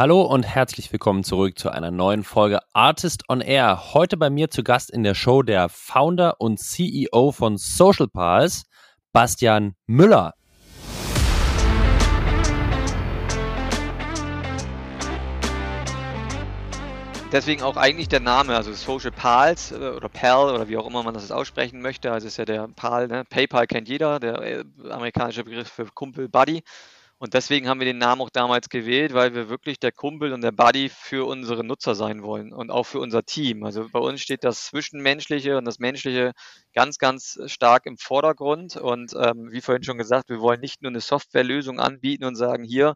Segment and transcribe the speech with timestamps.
[0.00, 3.92] Hallo und herzlich willkommen zurück zu einer neuen Folge Artist on Air.
[3.92, 8.62] Heute bei mir zu Gast in der Show der Founder und CEO von Social Pals,
[9.12, 10.32] Bastian Müller.
[17.30, 21.02] Deswegen auch eigentlich der Name, also Social Pals äh, oder PAL oder wie auch immer
[21.02, 22.10] man das aussprechen möchte.
[22.10, 23.24] Also ist ja der PAL, ne?
[23.28, 26.62] PayPal kennt jeder, der äh, amerikanische Begriff für Kumpel, Buddy.
[27.22, 30.40] Und deswegen haben wir den Namen auch damals gewählt, weil wir wirklich der Kumpel und
[30.40, 33.62] der Buddy für unsere Nutzer sein wollen und auch für unser Team.
[33.62, 36.32] Also bei uns steht das Zwischenmenschliche und das Menschliche
[36.72, 38.76] ganz, ganz stark im Vordergrund.
[38.76, 42.64] Und ähm, wie vorhin schon gesagt, wir wollen nicht nur eine Softwarelösung anbieten und sagen,
[42.64, 42.94] hier,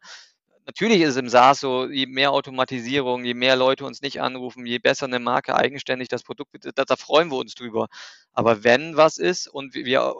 [0.66, 4.64] natürlich ist es im SaaS so, je mehr Automatisierung, je mehr Leute uns nicht anrufen,
[4.64, 7.88] je besser eine Marke eigenständig das Produkt, da, da freuen wir uns drüber.
[8.32, 10.14] Aber wenn was ist und wir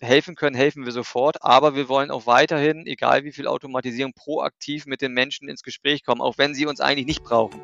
[0.00, 1.42] helfen können, helfen wir sofort.
[1.42, 6.04] Aber wir wollen auch weiterhin, egal wie viel Automatisierung, proaktiv mit den Menschen ins Gespräch
[6.04, 7.60] kommen, auch wenn sie uns eigentlich nicht brauchen.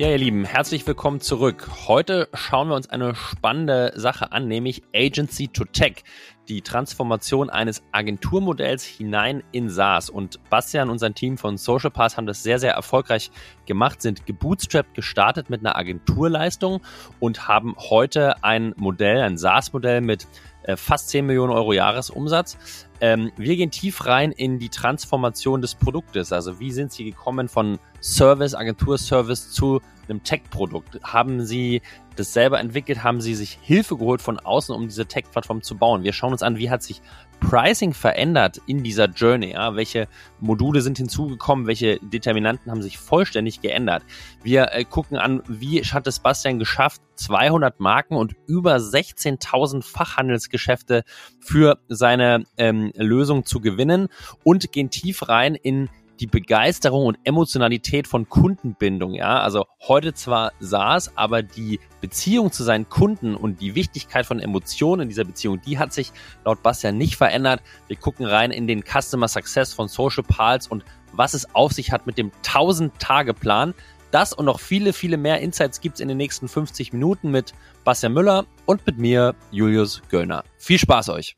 [0.00, 1.70] Ja, ihr Lieben, herzlich willkommen zurück.
[1.86, 6.02] Heute schauen wir uns eine spannende Sache an, nämlich Agency to Tech,
[6.48, 10.10] die Transformation eines Agenturmodells hinein in SaaS.
[10.10, 13.30] Und Bastian und sein Team von Social Pass haben das sehr, sehr erfolgreich
[13.66, 16.80] gemacht, sind gebootstrapped gestartet mit einer Agenturleistung
[17.20, 20.26] und haben heute ein Modell, ein SaaS-Modell mit
[20.64, 22.56] äh, fast 10 Millionen Euro Jahresumsatz.
[23.00, 26.32] Ähm, wir gehen tief rein in die Transformation des Produktes.
[26.32, 31.00] Also wie sind Sie gekommen von Service, Agenturservice zu einem Tech-Produkt?
[31.02, 31.82] Haben Sie
[32.16, 33.02] das selber entwickelt?
[33.02, 36.02] Haben Sie sich Hilfe geholt von außen, um diese Tech-Plattform zu bauen?
[36.02, 37.02] Wir schauen uns an, wie hat sich
[37.40, 39.52] Pricing verändert in dieser Journey?
[39.52, 39.76] Ja?
[39.76, 40.08] Welche
[40.40, 41.66] Module sind hinzugekommen?
[41.66, 44.02] Welche Determinanten haben sich vollständig geändert?
[44.42, 51.04] Wir äh, gucken an, wie hat es Bastian geschafft, 200 Marken und über 16.000 Fachhandelsgeschäfte
[51.40, 54.08] für seine ähm, Lösung zu gewinnen
[54.42, 55.88] und gehen tief rein in
[56.20, 59.40] die Begeisterung und Emotionalität von Kundenbindung, ja.
[59.40, 65.02] Also heute zwar SaaS, aber die Beziehung zu seinen Kunden und die Wichtigkeit von Emotionen
[65.02, 66.12] in dieser Beziehung, die hat sich
[66.44, 67.62] laut Bastian nicht verändert.
[67.88, 71.92] Wir gucken rein in den Customer Success von Social Pals und was es auf sich
[71.92, 73.74] hat mit dem 1000-Tage-Plan.
[74.10, 77.52] Das und noch viele, viele mehr Insights gibt's in den nächsten 50 Minuten mit
[77.82, 80.44] Bastian Müller und mit mir, Julius Göllner.
[80.56, 81.36] Viel Spaß euch!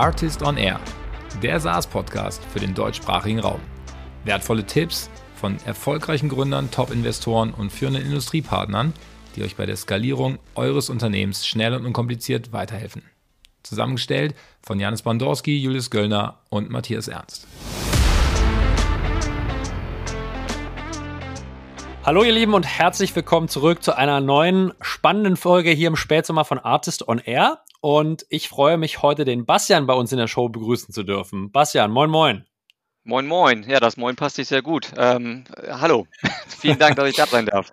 [0.00, 0.80] Artist on Air,
[1.42, 3.60] der SaaS-Podcast für den deutschsprachigen Raum.
[4.24, 8.94] Wertvolle Tipps von erfolgreichen Gründern, Top-Investoren und führenden Industriepartnern,
[9.36, 13.02] die euch bei der Skalierung eures Unternehmens schnell und unkompliziert weiterhelfen.
[13.62, 17.46] Zusammengestellt von Janis Bandorski, Julius Göllner und Matthias Ernst.
[22.04, 26.46] Hallo ihr Lieben und herzlich willkommen zurück zu einer neuen spannenden Folge hier im Spätsommer
[26.46, 27.58] von Artist on Air.
[27.80, 31.50] Und ich freue mich heute den Bastian bei uns in der Show begrüßen zu dürfen.
[31.50, 32.46] Bastian, moin moin.
[33.04, 33.64] Moin moin.
[33.68, 34.92] Ja, das Moin passt sich sehr gut.
[34.96, 36.06] Ähm, hallo.
[36.48, 37.72] Vielen Dank, dass ich da sein darf.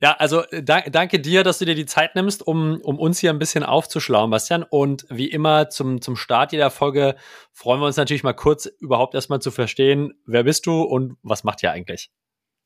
[0.00, 3.30] Ja, also da, danke dir, dass du dir die Zeit nimmst, um, um uns hier
[3.30, 4.62] ein bisschen aufzuschlauen, Bastian.
[4.62, 7.16] Und wie immer zum, zum Start jeder Folge
[7.52, 11.44] freuen wir uns natürlich mal kurz überhaupt erstmal zu verstehen, wer bist du und was
[11.44, 12.10] macht ihr eigentlich?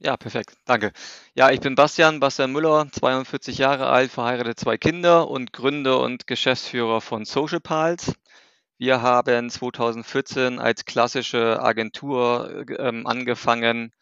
[0.03, 0.55] Ja, perfekt.
[0.65, 0.93] Danke.
[1.35, 6.27] Ja, ich bin Bastian, Bastian Müller, 42 Jahre alt, verheiratet, zwei Kinder und Gründer und
[6.27, 8.15] Geschäftsführer von Social Pals.
[8.79, 13.93] Wir haben 2014 als klassische Agentur ähm, angefangen,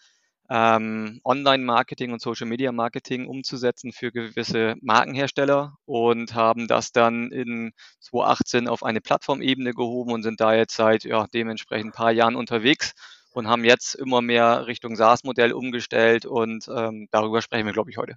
[0.51, 8.83] ähm, Online-Marketing und Social-Media-Marketing umzusetzen für gewisse Markenhersteller und haben das dann in 2018 auf
[8.85, 12.95] eine Plattformebene gehoben und sind da jetzt seit ja, dementsprechend ein paar Jahren unterwegs
[13.39, 17.97] und haben jetzt immer mehr Richtung SaaS-Modell umgestellt und ähm, darüber sprechen wir, glaube ich,
[17.99, 18.17] heute.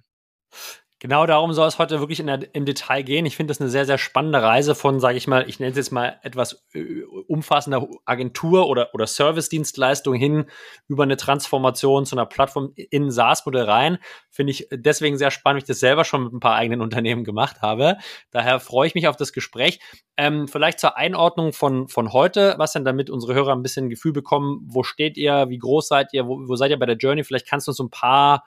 [1.02, 3.26] Genau darum soll es heute wirklich der, im Detail gehen.
[3.26, 5.76] Ich finde das eine sehr, sehr spannende Reise von, sage ich mal, ich nenne es
[5.76, 10.44] jetzt mal etwas äh, umfassender Agentur oder, oder Service-Dienstleistung hin
[10.86, 13.98] über eine Transformation zu einer Plattform in SaaS-Modell rein.
[14.30, 17.24] Finde ich deswegen sehr spannend, weil ich das selber schon mit ein paar eigenen Unternehmen
[17.24, 17.96] gemacht habe.
[18.30, 19.80] Daher freue ich mich auf das Gespräch.
[20.16, 24.12] Ähm, vielleicht zur Einordnung von, von heute, was denn damit unsere Hörer ein bisschen Gefühl
[24.12, 27.24] bekommen, wo steht ihr, wie groß seid ihr, wo, wo seid ihr bei der Journey?
[27.24, 28.44] Vielleicht kannst du uns so ein paar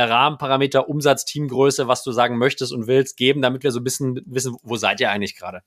[0.00, 4.20] Rahmenparameter, Umsatz, Teamgröße, was du sagen möchtest und willst, geben, damit wir so ein bisschen
[4.26, 5.62] wissen, wo seid ihr eigentlich gerade?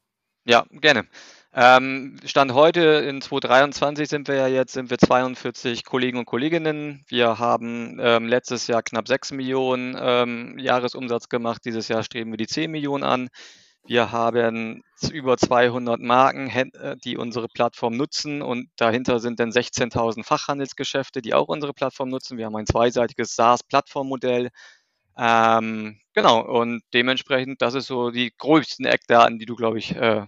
[0.45, 1.07] Ja, gerne.
[1.53, 7.05] Ähm, Stand heute in 2023 sind wir ja jetzt, sind wir 42 Kollegen und Kolleginnen.
[7.07, 11.61] Wir haben ähm, letztes Jahr knapp 6 Millionen ähm, Jahresumsatz gemacht.
[11.63, 13.29] Dieses Jahr streben wir die 10 Millionen an.
[13.87, 20.23] Wir haben über 200 Marken, äh, die unsere Plattform nutzen und dahinter sind dann 16.000
[20.23, 22.37] Fachhandelsgeschäfte, die auch unsere Plattform nutzen.
[22.37, 24.49] Wir haben ein zweiseitiges SaaS-Plattformmodell.
[25.17, 30.25] Ähm, genau, und dementsprechend, das ist so die größten Eckdaten, die du, glaube ich, äh,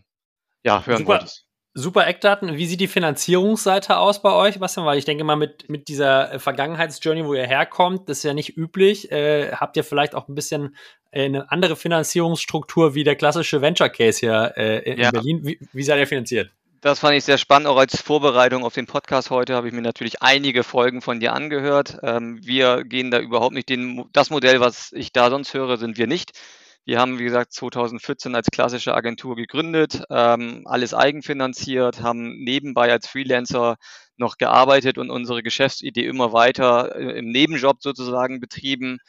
[0.64, 1.10] ja, hören Super.
[1.10, 1.48] wolltest.
[1.80, 2.58] Super Eckdaten.
[2.58, 4.88] Wie sieht die Finanzierungsseite aus bei euch, Bastian?
[4.88, 8.34] Weil ich denke mal, mit, mit dieser äh, Vergangenheitsjourney, wo ihr herkommt, das ist ja
[8.34, 9.12] nicht üblich.
[9.12, 10.76] Äh, habt ihr vielleicht auch ein bisschen
[11.26, 15.12] eine andere Finanzierungsstruktur wie der klassische Venture Case hier äh, in Ja.
[15.12, 15.42] Berlin?
[15.44, 16.52] Wie, wie seid ihr finanziert?
[16.82, 17.68] Das fand ich sehr spannend.
[17.68, 21.34] Auch als Vorbereitung auf den Podcast heute habe ich mir natürlich einige Folgen von dir
[21.34, 21.98] angehört.
[22.04, 25.98] Ähm, wir gehen da überhaupt nicht den, das Modell, was ich da sonst höre, sind
[25.98, 26.32] wir nicht.
[26.86, 33.08] Wir haben, wie gesagt, 2014 als klassische Agentur gegründet, ähm, alles eigenfinanziert, haben nebenbei als
[33.08, 33.76] Freelancer
[34.16, 39.00] noch gearbeitet und unsere Geschäftsidee immer weiter äh, im Nebenjob sozusagen betrieben.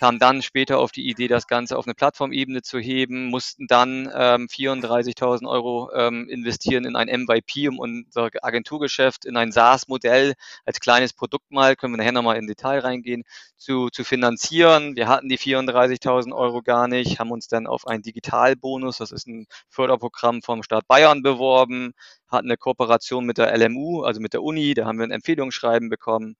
[0.00, 4.10] Kam dann später auf die Idee, das Ganze auf eine Plattformebene zu heben, mussten dann
[4.14, 10.80] ähm, 34.000 Euro ähm, investieren in ein MVP, um unser Agenturgeschäft in ein SaaS-Modell als
[10.80, 13.22] kleines Produkt mal, können wir nachher nochmal in Detail reingehen,
[13.56, 14.96] zu, zu finanzieren.
[14.96, 19.28] Wir hatten die 34.000 Euro gar nicht, haben uns dann auf einen Digitalbonus, das ist
[19.28, 21.92] ein Förderprogramm vom Staat Bayern beworben,
[22.28, 25.88] hatten eine Kooperation mit der LMU, also mit der Uni, da haben wir ein Empfehlungsschreiben
[25.88, 26.36] bekommen,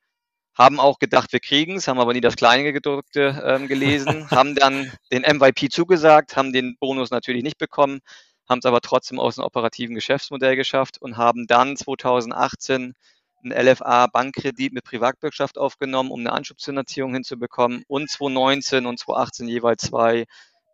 [0.56, 4.92] haben auch gedacht, wir kriegen es, haben aber nie das Kleingedruckte ähm, gelesen, haben dann
[5.12, 8.00] den MVP zugesagt, haben den Bonus natürlich nicht bekommen,
[8.48, 12.94] haben es aber trotzdem aus einem operativen Geschäftsmodell geschafft und haben dann 2018
[13.42, 20.24] einen LFA-Bankkredit mit Privatwirtschaft aufgenommen, um eine Anschubsfinanzierung hinzubekommen und 2019 und 2018 jeweils zwei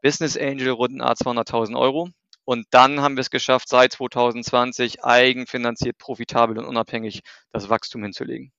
[0.03, 2.11] Business Angel Runden A 200.000 Euro.
[2.45, 7.21] Und dann haben wir es geschafft, seit 2020 eigenfinanziert, profitabel und unabhängig
[7.53, 8.53] das Wachstum hinzulegen.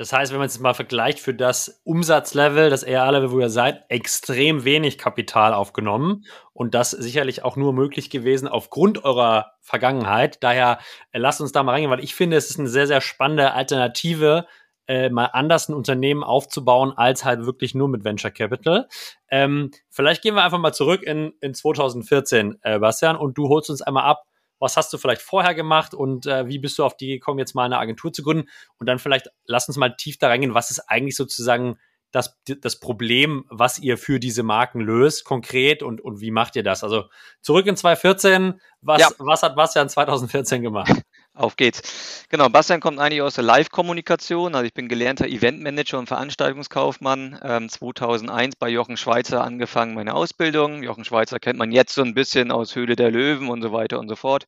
[0.00, 3.84] Das heißt, wenn man es mal vergleicht für das Umsatzlevel, das ERA-Level, wo ihr seid,
[3.90, 6.24] extrem wenig Kapital aufgenommen
[6.54, 10.42] und das sicherlich auch nur möglich gewesen aufgrund eurer Vergangenheit.
[10.42, 10.78] Daher
[11.12, 13.52] äh, lasst uns da mal reingehen, weil ich finde, es ist eine sehr, sehr spannende
[13.52, 14.46] Alternative,
[14.86, 18.88] äh, mal anders ein Unternehmen aufzubauen, als halt wirklich nur mit Venture Capital.
[19.30, 23.68] Ähm, vielleicht gehen wir einfach mal zurück in, in 2014, äh, Bastian, und du holst
[23.68, 24.24] uns einmal ab,
[24.60, 27.54] was hast du vielleicht vorher gemacht und äh, wie bist du auf die gekommen, jetzt
[27.54, 28.48] mal eine Agentur zu gründen?
[28.78, 31.78] Und dann vielleicht lass uns mal tief da reingehen, was ist eigentlich sozusagen
[32.12, 36.62] das, das Problem, was ihr für diese Marken löst, konkret und, und wie macht ihr
[36.62, 36.82] das?
[36.82, 37.04] Also
[37.40, 39.08] zurück in 2014, was, Ja.
[39.18, 40.92] was hat Bastian 2014 gemacht?
[41.40, 42.26] Auf geht's.
[42.28, 44.54] Genau, Bastian kommt eigentlich aus der Live-Kommunikation.
[44.54, 47.40] Also ich bin gelernter Eventmanager und Veranstaltungskaufmann.
[47.42, 50.82] Ähm, 2001 bei Jochen Schweizer angefangen meine Ausbildung.
[50.82, 53.98] Jochen Schweizer kennt man jetzt so ein bisschen aus Höhle der Löwen und so weiter
[54.00, 54.44] und so fort.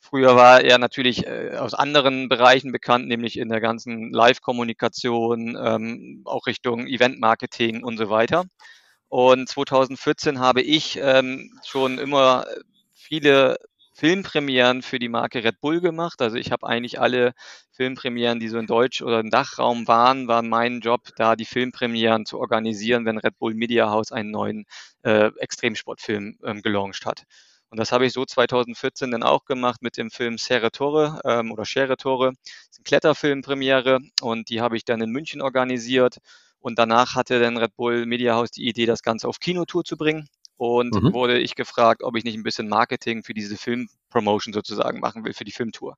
[0.00, 6.22] Früher war er natürlich äh, aus anderen Bereichen bekannt, nämlich in der ganzen Live-Kommunikation, ähm,
[6.24, 8.44] auch Richtung Event-Marketing und so weiter.
[9.08, 12.46] Und 2014 habe ich ähm, schon immer
[12.94, 13.58] viele
[14.02, 16.22] Filmpremieren für die Marke Red Bull gemacht.
[16.22, 17.34] Also ich habe eigentlich alle
[17.70, 22.26] Filmpremieren, die so in Deutsch oder im Dachraum waren, war mein Job, da die Filmpremieren
[22.26, 24.64] zu organisieren, wenn Red Bull Media House einen neuen
[25.04, 27.22] äh, Extremsportfilm ähm, gelauncht hat.
[27.70, 31.52] Und das habe ich so 2014 dann auch gemacht mit dem Film Serre Torre ähm,
[31.52, 32.32] oder Schere Torre.
[32.32, 36.18] Das ist eine Kletterfilmpremiere und die habe ich dann in München organisiert.
[36.58, 39.96] Und danach hatte dann Red Bull Media House die Idee, das Ganze auf Kinotour zu
[39.96, 40.28] bringen.
[40.62, 41.12] Und Mhm.
[41.12, 45.32] wurde ich gefragt, ob ich nicht ein bisschen Marketing für diese Filmpromotion sozusagen machen will,
[45.34, 45.96] für die Filmtour.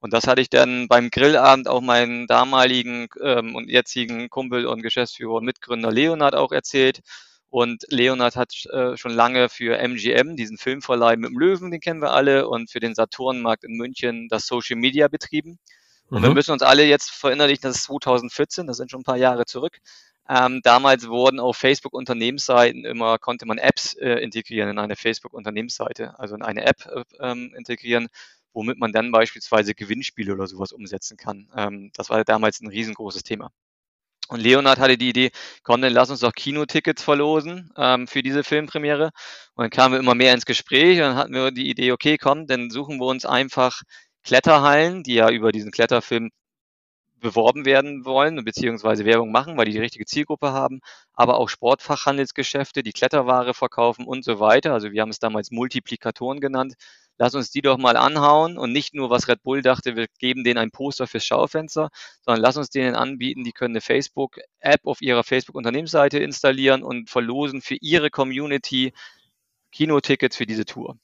[0.00, 4.82] Und das hatte ich dann beim Grillabend auch meinen damaligen ähm, und jetzigen Kumpel und
[4.82, 7.00] Geschäftsführer und Mitgründer Leonard auch erzählt.
[7.50, 12.00] Und Leonard hat äh, schon lange für MGM, diesen Filmverleih mit dem Löwen, den kennen
[12.02, 15.58] wir alle, und für den Saturnmarkt in München das Social Media betrieben.
[16.12, 16.34] Und wir Mhm.
[16.34, 19.78] müssen uns alle jetzt verinnerlichen, das ist 2014, das sind schon ein paar Jahre zurück.
[20.28, 26.34] Ähm, damals wurden auf Facebook-Unternehmensseiten immer, konnte man Apps äh, integrieren in eine Facebook-Unternehmensseite, also
[26.36, 28.08] in eine App äh, ähm, integrieren,
[28.52, 31.48] womit man dann beispielsweise Gewinnspiele oder sowas umsetzen kann.
[31.56, 33.50] Ähm, das war damals ein riesengroßes Thema.
[34.28, 35.30] Und Leonard hatte die Idee,
[35.62, 39.10] komm, dann lass uns doch Kinotickets verlosen ähm, für diese Filmpremiere.
[39.54, 42.16] Und dann kamen wir immer mehr ins Gespräch und dann hatten wir die Idee, okay,
[42.16, 43.82] komm, dann suchen wir uns einfach
[44.24, 46.30] Kletterhallen, die ja über diesen Kletterfilm
[47.22, 50.80] beworben werden wollen, beziehungsweise Werbung machen, weil die die richtige Zielgruppe haben,
[51.14, 54.74] aber auch Sportfachhandelsgeschäfte, die Kletterware verkaufen und so weiter.
[54.74, 56.74] Also wir haben es damals Multiplikatoren genannt.
[57.18, 60.44] Lass uns die doch mal anhauen und nicht nur, was Red Bull dachte, wir geben
[60.44, 61.90] denen ein Poster fürs Schaufenster,
[62.24, 67.62] sondern lass uns denen anbieten, die können eine Facebook-App auf ihrer Facebook-Unternehmensseite installieren und verlosen
[67.62, 68.92] für ihre Community
[69.72, 70.98] Kinotickets für diese Tour.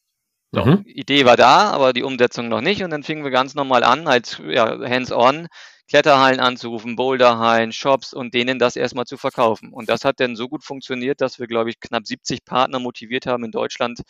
[0.52, 0.82] So, Mhm.
[0.86, 2.82] Idee war da, aber die Umsetzung noch nicht.
[2.82, 5.48] Und dann fingen wir ganz normal an, als ja, hands-on,
[5.88, 9.72] Kletterhallen anzurufen, Boulderhallen, Shops und denen das erstmal zu verkaufen.
[9.72, 13.24] Und das hat dann so gut funktioniert, dass wir, glaube ich, knapp 70 Partner motiviert
[13.26, 14.02] haben, in Deutschland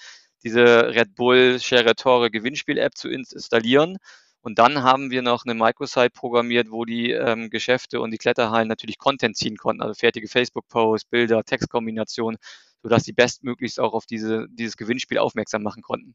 [0.42, 3.98] diese Red Bull Share Tore Gewinnspiel-App zu installieren.
[4.40, 8.68] Und dann haben wir noch eine Microsite programmiert, wo die ähm, Geschäfte und die Kletterhallen
[8.68, 12.38] natürlich Content ziehen konnten, also fertige Facebook-Posts, Bilder, Textkombinationen,
[12.82, 16.14] sodass die bestmöglichst auch auf diese, dieses Gewinnspiel aufmerksam machen konnten.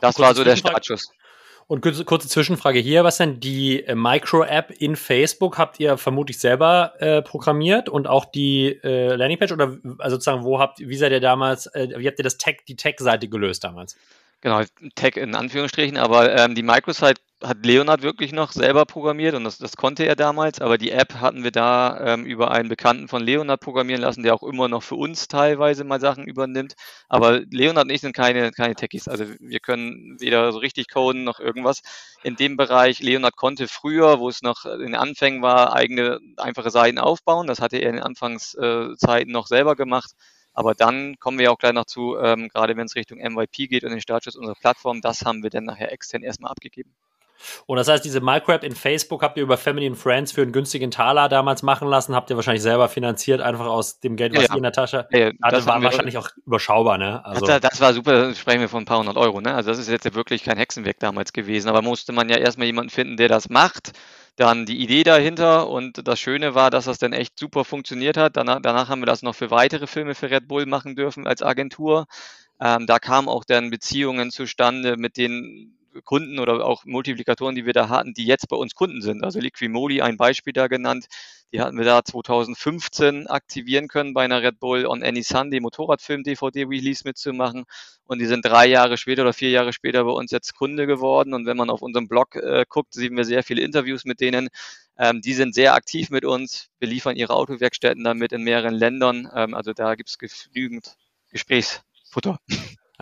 [0.00, 1.12] Das war so der Startschuss.
[1.66, 6.94] Und kurze, Zwischenfrage hier, was denn die äh, Micro-App in Facebook habt ihr vermutlich selber
[6.98, 11.20] äh, programmiert und auch die äh, Landingpage oder also sozusagen, wo habt, wie seid ihr
[11.20, 13.96] damals, äh, wie habt ihr das Tech, die Tech-Seite gelöst damals?
[14.44, 14.60] Genau,
[14.96, 19.56] Tech in Anführungsstrichen, aber ähm, die Microsite hat Leonard wirklich noch selber programmiert und das,
[19.58, 23.22] das konnte er damals, aber die App hatten wir da ähm, über einen Bekannten von
[23.22, 26.74] Leonard programmieren lassen, der auch immer noch für uns teilweise mal Sachen übernimmt.
[27.08, 31.22] Aber Leonard und ich sind keine, keine Techies, also wir können weder so richtig coden
[31.22, 31.80] noch irgendwas.
[32.24, 36.70] In dem Bereich, Leonard konnte früher, wo es noch in den Anfängen war, eigene einfache
[36.70, 37.46] Seiten aufbauen.
[37.46, 40.10] Das hatte er in den Anfangszeiten noch selber gemacht.
[40.54, 43.84] Aber dann kommen wir auch gleich noch zu, ähm, gerade wenn es Richtung MVP geht
[43.84, 46.94] und den Startschuss unserer Plattform, das haben wir dann nachher extern erstmal abgegeben.
[47.66, 50.52] Und das heißt, diese Micro-App in Facebook habt ihr über Family and Friends für einen
[50.52, 54.44] günstigen Taler damals machen lassen, habt ihr wahrscheinlich selber finanziert, einfach aus dem Geld, was
[54.44, 57.24] ja, ihr in der Tasche ja, hatte, das war wahrscheinlich auch überschaubar, ne?
[57.24, 59.54] Also das, das, war super, sprechen wir von ein paar hundert Euro, ne?
[59.54, 62.90] Also das ist jetzt wirklich kein Hexenwerk damals gewesen, aber musste man ja erstmal jemanden
[62.90, 63.92] finden, der das macht,
[64.36, 68.36] dann die Idee dahinter und das Schöne war, dass das dann echt super funktioniert hat.
[68.36, 71.42] Danach, danach haben wir das noch für weitere Filme für Red Bull machen dürfen als
[71.42, 72.06] Agentur.
[72.60, 77.72] Ähm, da kamen auch dann Beziehungen zustande mit den Kunden oder auch Multiplikatoren, die wir
[77.72, 79.24] da hatten, die jetzt bei uns Kunden sind.
[79.24, 81.06] Also Liquimoli, ein Beispiel da genannt,
[81.52, 86.22] die hatten wir da 2015 aktivieren können bei einer Red Bull on Any Sunday Motorradfilm
[86.22, 87.64] DVD Release mitzumachen.
[88.04, 91.34] Und die sind drei Jahre später oder vier Jahre später bei uns jetzt Kunde geworden.
[91.34, 94.48] Und wenn man auf unserem Blog äh, guckt, sehen wir sehr viele Interviews mit denen.
[94.98, 99.30] Ähm, die sind sehr aktiv mit uns, beliefern ihre Autowerkstätten damit in mehreren Ländern.
[99.34, 100.96] Ähm, also da gibt es genügend
[101.30, 102.38] Gesprächsfutter.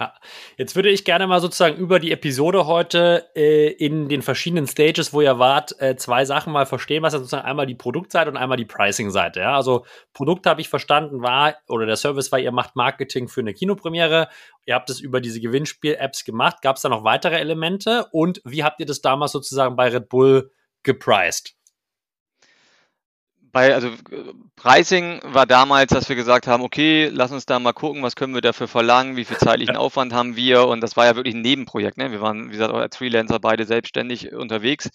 [0.01, 0.15] Ja.
[0.57, 5.13] Jetzt würde ich gerne mal sozusagen über die Episode heute äh, in den verschiedenen Stages,
[5.13, 8.39] wo ihr wart, äh, zwei Sachen mal verstehen, was ja sozusagen einmal die Produktseite und
[8.39, 9.41] einmal die Pricing-Seite.
[9.41, 9.57] Ja?
[9.57, 13.53] Also Produkt habe ich verstanden war, oder der Service war, ihr macht Marketing für eine
[13.53, 14.29] Kinopremiere,
[14.65, 16.63] ihr habt es über diese Gewinnspiel-Apps gemacht.
[16.63, 20.09] Gab es da noch weitere Elemente und wie habt ihr das damals sozusagen bei Red
[20.09, 20.51] Bull
[20.83, 21.60] gepriced?
[23.53, 23.91] Bei, also
[24.57, 28.35] Pricing war damals, dass wir gesagt haben, okay, lass uns da mal gucken, was können
[28.35, 31.43] wir dafür verlangen, wie viel zeitlichen Aufwand haben wir und das war ja wirklich ein
[31.43, 31.99] Nebenprojekt.
[31.99, 32.11] Ne?
[32.11, 34.91] Wir waren, wie gesagt, als Freelancer beide selbstständig unterwegs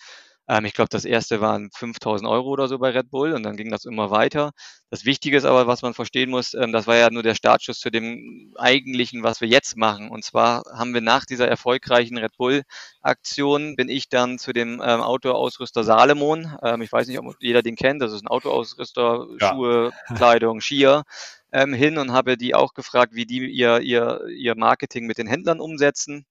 [0.63, 3.71] ich glaube, das erste waren 5000 Euro oder so bei Red Bull und dann ging
[3.71, 4.51] das immer weiter.
[4.91, 7.79] Das Wichtige ist aber, was man verstehen muss, ähm, das war ja nur der Startschuss
[7.79, 10.09] zu dem eigentlichen, was wir jetzt machen.
[10.09, 15.01] Und zwar haben wir nach dieser erfolgreichen Red Bull-Aktion, bin ich dann zu dem ähm,
[15.01, 16.55] Autoausrüster Salomon.
[16.61, 18.01] Ähm, ich weiß nicht, ob jeder den kennt.
[18.01, 19.49] Das ist ein Autoausrüster, ja.
[19.49, 21.03] Schuhe, Kleidung, Skier
[21.51, 25.27] ähm, hin und habe die auch gefragt, wie die ihr, ihr, ihr Marketing mit den
[25.27, 26.25] Händlern umsetzen.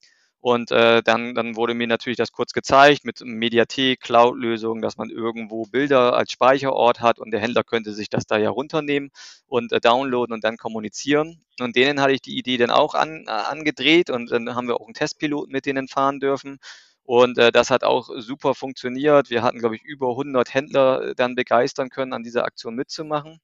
[0.45, 5.09] Und äh, dann, dann wurde mir natürlich das kurz gezeigt mit Mediathek, Cloud-Lösung, dass man
[5.09, 9.11] irgendwo Bilder als Speicherort hat und der Händler könnte sich das da ja runternehmen
[9.47, 11.41] und äh, downloaden und dann kommunizieren.
[11.61, 14.79] Und denen hatte ich die Idee dann auch an, äh, angedreht und dann haben wir
[14.83, 16.59] auch einen Testpiloten mit denen fahren dürfen.
[17.05, 19.31] Und äh, das hat auch super funktioniert.
[19.31, 23.41] Wir hatten, glaube ich, über 100 Händler äh, dann begeistern können, an dieser Aktion mitzumachen.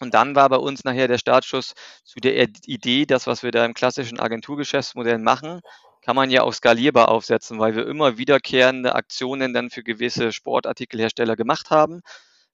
[0.00, 1.74] Und dann war bei uns nachher der Startschuss
[2.04, 5.62] zu der Idee, das, was wir da im klassischen Agenturgeschäftsmodell machen,
[6.06, 11.34] kann man ja auch skalierbar aufsetzen, weil wir immer wiederkehrende Aktionen dann für gewisse Sportartikelhersteller
[11.34, 12.00] gemacht haben.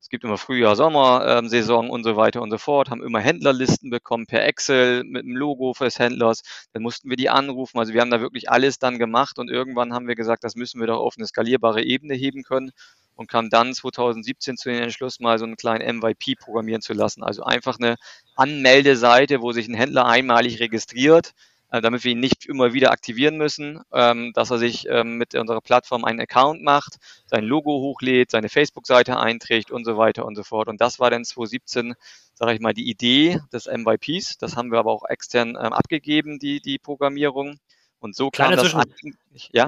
[0.00, 3.20] Es gibt immer Frühjahr, Sommer, ähm, Saison und so weiter und so fort, haben immer
[3.20, 6.40] Händlerlisten bekommen per Excel mit dem Logo des Händlers.
[6.72, 7.78] Dann mussten wir die anrufen.
[7.78, 10.80] Also wir haben da wirklich alles dann gemacht und irgendwann haben wir gesagt, das müssen
[10.80, 12.70] wir doch auf eine skalierbare Ebene heben können
[13.16, 17.22] und kam dann 2017 zu dem Entschluss, mal so einen kleinen MVP programmieren zu lassen.
[17.22, 17.96] Also einfach eine
[18.34, 21.34] Anmeldeseite, wo sich ein Händler einmalig registriert
[21.80, 25.60] damit wir ihn nicht immer wieder aktivieren müssen, ähm, dass er sich ähm, mit unserer
[25.60, 30.42] Plattform einen Account macht, sein Logo hochlädt, seine Facebook-Seite einträgt und so weiter und so
[30.42, 30.68] fort.
[30.68, 31.94] Und das war dann 2017,
[32.34, 34.38] sage ich mal, die Idee des MVPs.
[34.38, 37.58] Das haben wir aber auch extern ähm, abgegeben, die, die Programmierung.
[38.02, 38.92] Und so kam das an.
[39.52, 39.64] Ja?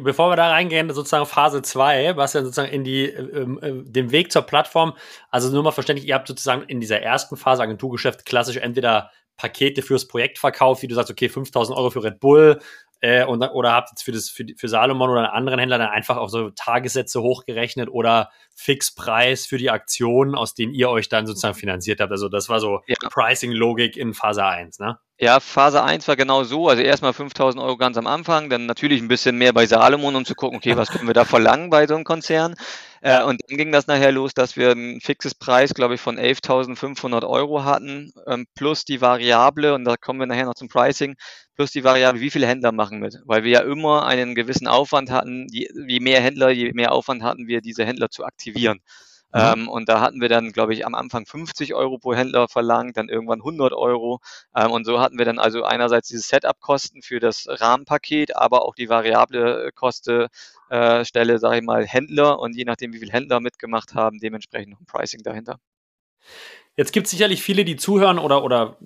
[0.00, 4.12] Bevor wir da reingehen, sozusagen Phase 2, was ja sozusagen in die, ähm, äh, den
[4.12, 4.94] Weg zur Plattform,
[5.30, 9.10] also nur mal verständlich, ihr habt sozusagen in dieser ersten Phase Agenturgeschäft klassisch entweder
[9.40, 12.60] Pakete fürs Projekt verkauft, wie du sagst, okay, 5000 Euro für Red Bull,
[13.02, 15.88] äh, und, oder habt jetzt für, das, für, für Salomon oder einen anderen Händler dann
[15.88, 21.26] einfach auch so Tagessätze hochgerechnet oder Fixpreis für die Aktionen, aus denen ihr euch dann
[21.26, 22.12] sozusagen finanziert habt.
[22.12, 22.96] Also das war so ja.
[23.08, 24.98] Pricing-Logik in Phase 1, ne?
[25.18, 26.68] Ja, Phase 1 war genau so.
[26.68, 30.24] Also erstmal 5000 Euro ganz am Anfang, dann natürlich ein bisschen mehr bei Salomon, um
[30.26, 32.54] zu gucken, okay, was können wir da verlangen bei so einem Konzern.
[33.02, 36.18] Äh, und dann ging das nachher los, dass wir ein fixes Preis, glaube ich, von
[36.18, 41.14] 11.500 Euro hatten, ähm, plus die Variable, und da kommen wir nachher noch zum Pricing,
[41.56, 43.16] plus die Variable, wie viele Händler machen mit.
[43.24, 47.22] Weil wir ja immer einen gewissen Aufwand hatten, je, je mehr Händler, je mehr Aufwand
[47.22, 48.80] hatten wir, diese Händler zu aktivieren.
[49.32, 49.40] Mhm.
[49.40, 52.96] Ähm, und da hatten wir dann, glaube ich, am Anfang 50 Euro pro Händler verlangt,
[52.96, 54.20] dann irgendwann 100 Euro.
[54.56, 58.74] Ähm, und so hatten wir dann also einerseits diese Setup-Kosten für das Rahmenpaket, aber auch
[58.74, 60.28] die variable Koste,
[60.68, 62.38] äh, Stelle, sage ich mal, Händler.
[62.40, 65.58] Und je nachdem, wie viele Händler mitgemacht haben, dementsprechend noch ein Pricing dahinter.
[66.76, 68.78] Jetzt gibt es sicherlich viele, die zuhören oder, oder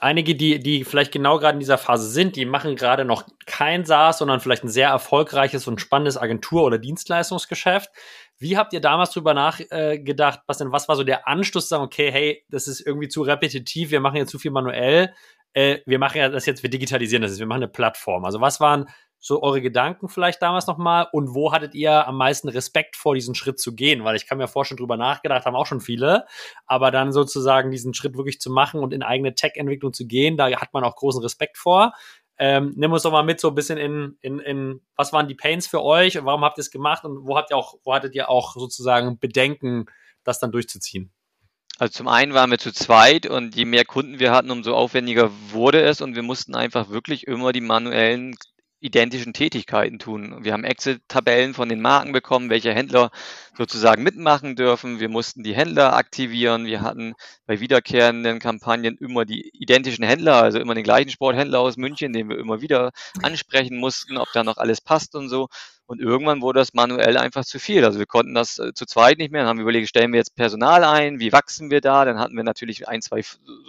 [0.00, 3.84] einige, die, die vielleicht genau gerade in dieser Phase sind, die machen gerade noch kein
[3.84, 7.90] SaaS, sondern vielleicht ein sehr erfolgreiches und spannendes Agentur- oder Dienstleistungsgeschäft.
[8.42, 11.68] Wie habt ihr damals drüber nachgedacht, äh, was denn, was war so der Anstoß zu
[11.68, 15.14] sagen, okay, hey, das ist irgendwie zu repetitiv, wir machen ja zu viel manuell,
[15.54, 18.24] äh, wir machen ja das jetzt, wir digitalisieren das, wir machen eine Plattform.
[18.24, 18.88] Also was waren
[19.24, 23.36] so eure Gedanken vielleicht damals nochmal und wo hattet ihr am meisten Respekt vor, diesen
[23.36, 24.02] Schritt zu gehen?
[24.02, 26.26] Weil ich kann mir vorstellen, drüber nachgedacht haben auch schon viele,
[26.66, 30.50] aber dann sozusagen diesen Schritt wirklich zu machen und in eigene Tech-Entwicklung zu gehen, da
[30.50, 31.92] hat man auch großen Respekt vor.
[32.44, 35.36] Ähm, nimm uns doch mal mit so ein bisschen in, in, in, was waren die
[35.36, 37.94] Pains für euch und warum habt ihr es gemacht und wo habt ihr auch, wo
[37.94, 39.86] hattet ihr auch sozusagen Bedenken,
[40.24, 41.12] das dann durchzuziehen?
[41.78, 45.30] Also zum einen waren wir zu zweit und je mehr Kunden wir hatten, umso aufwendiger
[45.50, 48.34] wurde es und wir mussten einfach wirklich immer die manuellen
[48.82, 50.38] identischen Tätigkeiten tun.
[50.42, 53.10] Wir haben Exit-Tabellen von den Marken bekommen, welche Händler
[53.56, 54.98] sozusagen mitmachen dürfen.
[54.98, 56.66] Wir mussten die Händler aktivieren.
[56.66, 57.14] Wir hatten
[57.46, 62.28] bei wiederkehrenden Kampagnen immer die identischen Händler, also immer den gleichen Sporthändler aus München, den
[62.28, 62.90] wir immer wieder
[63.22, 65.48] ansprechen mussten, ob da noch alles passt und so.
[65.86, 67.84] Und irgendwann wurde das manuell einfach zu viel.
[67.84, 69.42] Also wir konnten das äh, zu zweit nicht mehr.
[69.42, 72.04] Dann haben wir überlegt, stellen wir jetzt Personal ein, wie wachsen wir da?
[72.04, 73.22] Dann hatten wir natürlich ein, zwei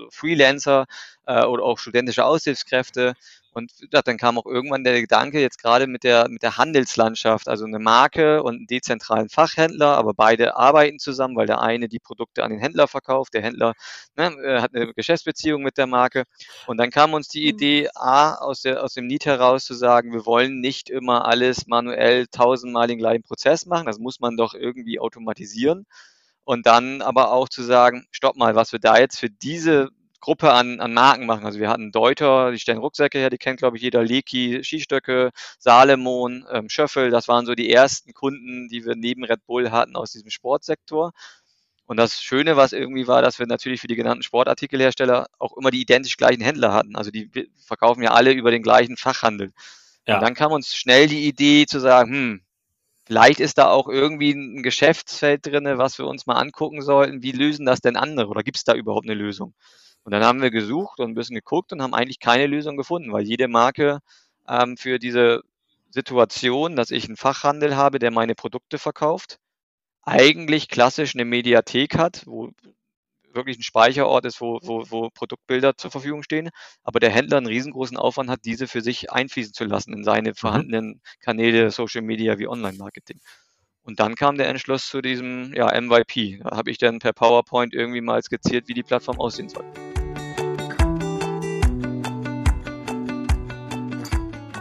[0.10, 0.86] Freelancer
[1.26, 3.14] äh, oder auch studentische Aushilfskräfte.
[3.54, 7.66] Und dann kam auch irgendwann der Gedanke, jetzt gerade mit der, mit der Handelslandschaft, also
[7.66, 12.44] eine Marke und einen dezentralen Fachhändler, aber beide arbeiten zusammen, weil der eine die Produkte
[12.44, 13.74] an den Händler verkauft, der Händler
[14.16, 16.24] ne, äh, hat eine Geschäftsbeziehung mit der Marke.
[16.66, 17.50] Und dann kam uns die mhm.
[17.50, 21.68] Idee, A, aus, der, aus dem Need heraus zu sagen, wir wollen nicht immer alles
[21.68, 25.86] manuell tausendmal den gleichen Prozess machen, das muss man doch irgendwie automatisieren.
[26.46, 29.90] Und dann aber auch zu sagen, stopp mal, was wir da jetzt für diese
[30.24, 31.46] Gruppe an, an Marken machen.
[31.46, 35.32] Also wir hatten Deuter, die stellen Rucksäcke her, die kennt, glaube ich, jeder, Leki, Skistöcke,
[35.60, 39.98] Salomon, ähm, Schöffel, das waren so die ersten Kunden, die wir neben Red Bull hatten
[39.98, 41.12] aus diesem Sportsektor.
[41.86, 45.72] Und das Schöne, was irgendwie war, dass wir natürlich für die genannten Sportartikelhersteller auch immer
[45.72, 46.96] die identisch gleichen Händler hatten.
[46.96, 49.52] Also die verkaufen ja alle über den gleichen Fachhandel.
[50.08, 50.16] Ja.
[50.16, 52.42] Und dann kam uns schnell die Idee zu sagen, hm,
[53.06, 57.22] vielleicht ist da auch irgendwie ein Geschäftsfeld drin, was wir uns mal angucken sollten.
[57.22, 58.30] Wie lösen das denn andere?
[58.30, 59.54] Oder gibt es da überhaupt eine Lösung?
[60.04, 63.12] Und dann haben wir gesucht und ein bisschen geguckt und haben eigentlich keine Lösung gefunden,
[63.14, 64.00] weil jede Marke
[64.48, 65.42] ähm, für diese
[65.90, 69.40] Situation, dass ich einen Fachhandel habe, der meine Produkte verkauft,
[70.04, 72.52] eigentlich klassisch eine Mediathek hat, wo
[73.34, 76.50] wirklich ein Speicherort ist, wo, wo, wo Produktbilder zur Verfügung stehen,
[76.84, 80.30] aber der Händler einen riesengroßen Aufwand hat, diese für sich einfließen zu lassen in seine
[80.30, 80.36] mhm.
[80.36, 83.20] vorhandenen Kanäle, Social Media wie Online-Marketing.
[83.86, 86.40] Und dann kam der Entschluss zu diesem ja, MVP.
[86.42, 89.66] Da habe ich dann per PowerPoint irgendwie mal skizziert, wie die Plattform aussehen soll.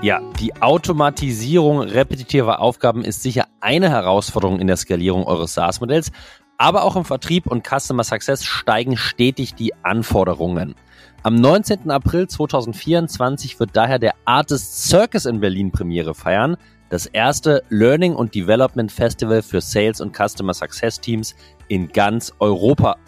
[0.03, 6.11] Ja, die Automatisierung repetitiver Aufgaben ist sicher eine Herausforderung in der Skalierung eures SaaS-Modells,
[6.59, 10.75] aber auch im Vertrieb und Customer Success steigen stetig die Anforderungen.
[11.23, 11.93] Am 19.
[11.93, 16.57] April 2024 wird daher der Artist Circus in Berlin Premiere feiern,
[16.93, 21.35] das erste Learning und Development Festival für Sales und Customer Success Teams
[21.69, 22.99] in ganz Europa.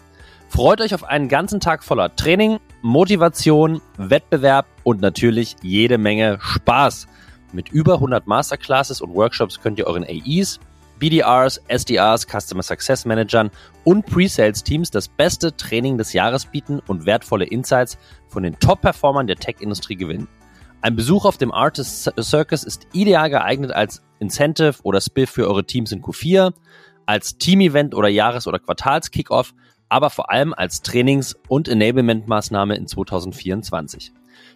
[0.49, 7.05] Freut euch auf einen ganzen Tag voller Training, Motivation, Wettbewerb und natürlich jede Menge Spaß.
[7.53, 10.59] Mit über 100 Masterclasses und Workshops könnt ihr euren AEs,
[10.97, 13.51] BDRs, SDRs, Customer Success Managern
[13.83, 19.27] und Pre-Sales Teams das beste Training des Jahres bieten und wertvolle Insights von den Top-Performern
[19.27, 20.27] der Tech-Industrie gewinnen.
[20.85, 25.65] Ein Besuch auf dem Artist Circus ist ideal geeignet als Incentive oder Spiff für eure
[25.65, 26.53] Teams in Q4,
[27.07, 29.55] als Team-Event oder Jahres- oder Quartals-Kickoff
[29.89, 34.11] aber vor allem als Trainings- und Enablement-Maßnahme in 2024.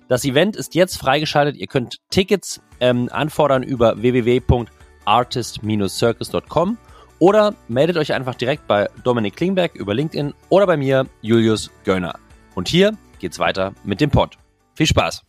[0.08, 1.56] Das Event ist jetzt freigeschaltet.
[1.56, 6.78] Ihr könnt Tickets ähm, anfordern über www.artist-circus.com
[7.18, 12.20] oder meldet euch einfach direkt bei Dominik Klingberg über LinkedIn oder bei mir, Julius Göllner.
[12.54, 14.38] Und hier geht's weiter mit dem Pod.
[14.76, 15.24] Viel Spaß!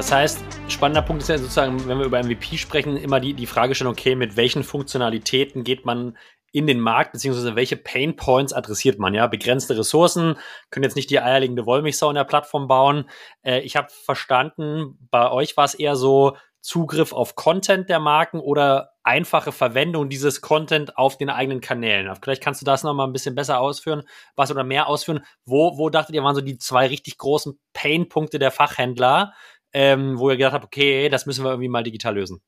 [0.00, 3.44] Das heißt, spannender Punkt ist ja sozusagen, wenn wir über MVP sprechen, immer die, die
[3.44, 6.16] Frage stellen, okay, mit welchen Funktionalitäten geht man
[6.52, 9.12] in den Markt, beziehungsweise welche Pain Points adressiert man?
[9.12, 10.38] Ja, begrenzte Ressourcen,
[10.70, 13.10] können jetzt nicht die eierlegende Wollmilchsau in der Plattform bauen.
[13.42, 18.40] Äh, ich habe verstanden, bei euch war es eher so Zugriff auf Content der Marken
[18.40, 22.10] oder einfache Verwendung dieses Content auf den eigenen Kanälen.
[22.22, 24.02] Vielleicht kannst du das noch mal ein bisschen besser ausführen,
[24.34, 25.24] was oder mehr ausführen.
[25.44, 29.34] Wo, wo dachtet ihr, waren so die zwei richtig großen Pain-Punkte der Fachhändler,
[29.72, 32.40] ähm, wo ihr gedacht habt, okay, das müssen wir irgendwie mal digital lösen?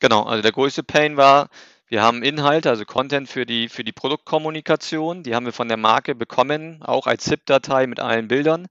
[0.00, 1.48] Genau, also der größte Pain war,
[1.88, 5.76] wir haben Inhalte, also Content für die, für die Produktkommunikation, die haben wir von der
[5.76, 8.66] Marke bekommen, auch als ZIP-Datei mit allen Bildern.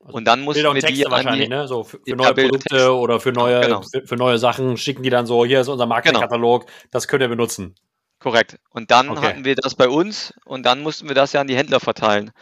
[0.00, 1.66] Also und dann mussten wir die wahrscheinlich, die, ne?
[1.66, 3.82] So für, für neue Produkte oder für neue, genau.
[3.82, 6.78] für, für, neue Sachen schicken die dann so, hier ist unser Marketingkatalog, genau.
[6.92, 7.74] das könnt ihr benutzen.
[8.20, 8.58] Korrekt.
[8.70, 9.22] Und dann okay.
[9.22, 12.32] hatten wir das bei uns und dann mussten wir das ja an die Händler verteilen.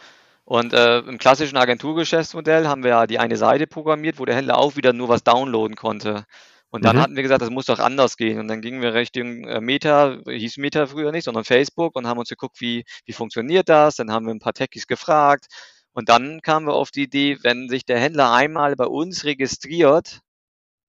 [0.47, 4.57] Und äh, im klassischen Agenturgeschäftsmodell haben wir ja die eine Seite programmiert, wo der Händler
[4.57, 6.23] auch wieder nur was downloaden konnte.
[6.69, 7.01] Und dann mhm.
[7.01, 8.39] hatten wir gesagt, das muss doch anders gehen.
[8.39, 12.17] Und dann gingen wir Richtung äh, Meta, hieß Meta früher nicht, sondern Facebook und haben
[12.17, 13.97] uns geguckt, wie, wie funktioniert das.
[13.97, 15.47] Dann haben wir ein paar Techies gefragt.
[15.91, 20.21] Und dann kamen wir auf die Idee, wenn sich der Händler einmal bei uns registriert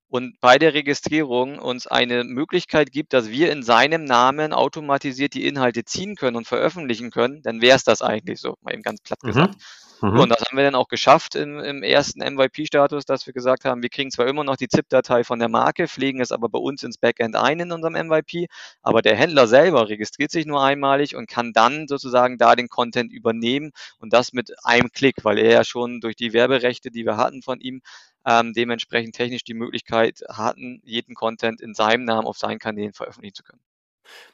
[0.08, 5.46] und bei der Registrierung uns eine Möglichkeit gibt, dass wir in seinem Namen automatisiert die
[5.46, 9.00] Inhalte ziehen können und veröffentlichen können, dann wäre es das eigentlich so, mal eben ganz
[9.02, 9.28] platt mhm.
[9.28, 9.54] gesagt.
[9.54, 9.60] Mhm.
[10.00, 10.20] Mhm.
[10.20, 13.82] Und das haben wir dann auch geschafft im, im ersten MVP-Status, dass wir gesagt haben,
[13.82, 16.82] wir kriegen zwar immer noch die ZIP-Datei von der Marke, pflegen es aber bei uns
[16.82, 18.46] ins Backend ein in unserem MVP,
[18.82, 23.12] aber der Händler selber registriert sich nur einmalig und kann dann sozusagen da den Content
[23.12, 27.16] übernehmen und das mit einem Klick, weil er ja schon durch die Werberechte, die wir
[27.16, 27.82] hatten von ihm,
[28.26, 33.34] ähm, dementsprechend technisch die Möglichkeit hatten, jeden Content in seinem Namen auf seinen Kanälen veröffentlichen
[33.34, 33.62] zu können.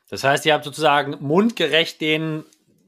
[0.09, 2.45] Das heißt, ihr habt sozusagen mundgerecht den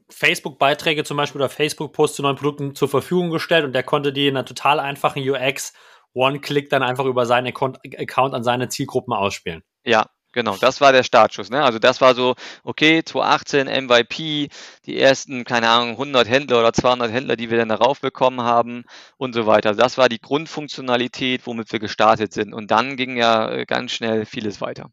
[0.09, 4.27] Facebook-Beiträge zum Beispiel oder Facebook-Posts zu neuen Produkten zur Verfügung gestellt und der konnte die
[4.27, 5.73] in einer total einfachen UX
[6.13, 9.63] One-Click dann einfach über seinen Account, an seine Zielgruppen ausspielen.
[9.83, 11.49] Ja, Genau, das war der Startschuss.
[11.49, 11.63] Ne?
[11.63, 14.49] Also das war so, okay, 2018 MVP,
[14.85, 18.83] die ersten, keine Ahnung, 100 Händler oder 200 Händler, die wir dann darauf bekommen haben
[19.17, 19.69] und so weiter.
[19.69, 22.53] Also das war die Grundfunktionalität, womit wir gestartet sind.
[22.53, 24.91] Und dann ging ja äh, ganz schnell vieles weiter.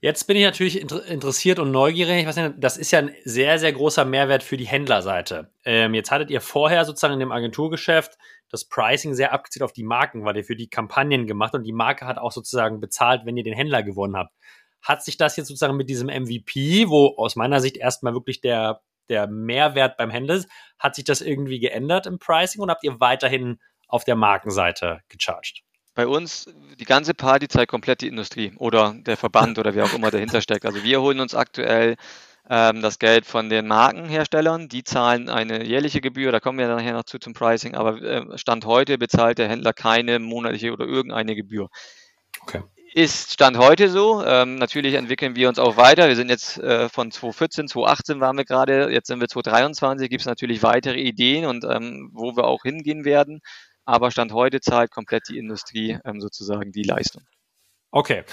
[0.00, 2.32] Jetzt bin ich natürlich inter interessiert und neugierig.
[2.34, 5.50] Denn, das ist ja ein sehr, sehr großer Mehrwert für die Händlerseite.
[5.64, 8.16] Ähm, jetzt hattet ihr vorher sozusagen in dem Agenturgeschäft
[8.48, 11.72] das Pricing sehr abgezielt auf die Marken, weil ihr für die Kampagnen gemacht und die
[11.72, 14.32] Marke hat auch sozusagen bezahlt, wenn ihr den Händler gewonnen habt.
[14.80, 18.82] Hat sich das jetzt sozusagen mit diesem MVP, wo aus meiner Sicht erstmal wirklich der,
[19.08, 23.00] der Mehrwert beim Händler ist, hat sich das irgendwie geändert im Pricing und habt ihr
[23.00, 23.58] weiterhin
[23.88, 25.64] auf der Markenseite gecharged?
[25.98, 29.94] Bei uns die ganze Party zeigt komplett die Industrie oder der Verband oder wer auch
[29.94, 30.64] immer dahinter steckt.
[30.64, 31.96] Also wir holen uns aktuell
[32.48, 36.92] ähm, das Geld von den Markenherstellern, die zahlen eine jährliche Gebühr, da kommen wir nachher
[36.92, 41.34] noch zu zum Pricing, aber äh, Stand heute bezahlt der Händler keine monatliche oder irgendeine
[41.34, 41.68] Gebühr.
[42.42, 42.62] Okay.
[42.94, 44.24] Ist Stand heute so.
[44.24, 46.06] Ähm, natürlich entwickeln wir uns auch weiter.
[46.06, 50.20] Wir sind jetzt äh, von 2014, 2018 waren wir gerade, jetzt sind wir 2023, gibt
[50.20, 53.40] es natürlich weitere Ideen und ähm, wo wir auch hingehen werden
[53.88, 57.22] aber Stand heute zahlt komplett die Industrie ähm, sozusagen die Leistung.
[57.90, 58.24] Okay.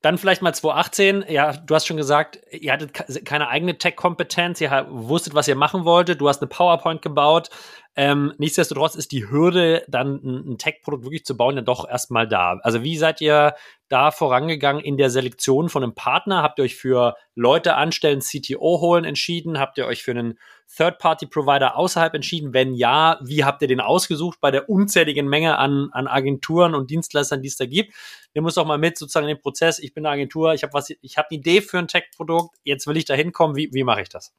[0.00, 1.24] Dann vielleicht mal 2018.
[1.28, 5.84] Ja, du hast schon gesagt, ihr hattet keine eigene Tech-Kompetenz, ihr wusstet, was ihr machen
[5.84, 7.50] wolltet, du hast eine PowerPoint gebaut.
[7.94, 12.26] Ähm, nichtsdestotrotz ist die Hürde, dann ein, ein Tech-Produkt wirklich zu bauen, dann doch erstmal
[12.26, 12.58] da.
[12.62, 13.54] Also wie seid ihr
[13.88, 16.42] da vorangegangen in der Selektion von einem Partner?
[16.42, 19.58] Habt ihr euch für Leute anstellen, CTO holen entschieden?
[19.58, 20.38] Habt ihr euch für einen
[20.74, 22.54] Third-Party-Provider außerhalb entschieden?
[22.54, 26.90] Wenn ja, wie habt ihr den ausgesucht bei der unzähligen Menge an, an Agenturen und
[26.90, 27.92] Dienstleistern, die es da gibt?
[28.32, 29.78] Nimm uns doch mal mit sozusagen in den Prozess.
[29.78, 32.86] Ich bin eine Agentur, ich habe was, ich habe eine Idee für ein Tech-Produkt, jetzt
[32.86, 33.54] will ich da hinkommen.
[33.54, 34.32] Wie, wie mache ich das?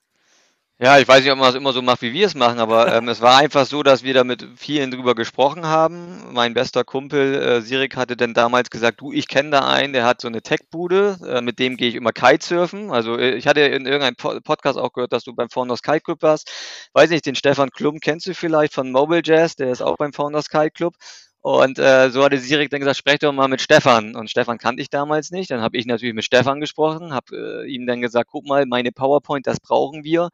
[0.84, 2.94] Ja, ich weiß nicht, ob man das immer so macht, wie wir es machen, aber
[2.94, 6.34] ähm, es war einfach so, dass wir da mit vielen drüber gesprochen haben.
[6.34, 10.04] Mein bester Kumpel äh, Sirik hatte dann damals gesagt, du, ich kenne da einen, der
[10.06, 12.92] hat so eine Tech-Bude, äh, mit dem gehe ich immer Kitesurfen.
[12.92, 16.02] Also äh, ich hatte in irgendeinem po Podcast auch gehört, dass du beim Founders Kite
[16.02, 16.52] Club warst.
[16.92, 20.12] Weiß nicht, den Stefan Klum kennst du vielleicht von Mobile Jazz, der ist auch beim
[20.12, 20.96] Founders Kite Club.
[21.40, 24.16] Und äh, so hatte Sirik dann gesagt, sprech doch mal mit Stefan.
[24.16, 25.52] Und Stefan kannte ich damals nicht.
[25.52, 28.94] Dann habe ich natürlich mit Stefan gesprochen, habe äh, ihm dann gesagt, guck mal, meine
[28.94, 30.30] PowerPoint, das brauchen wir.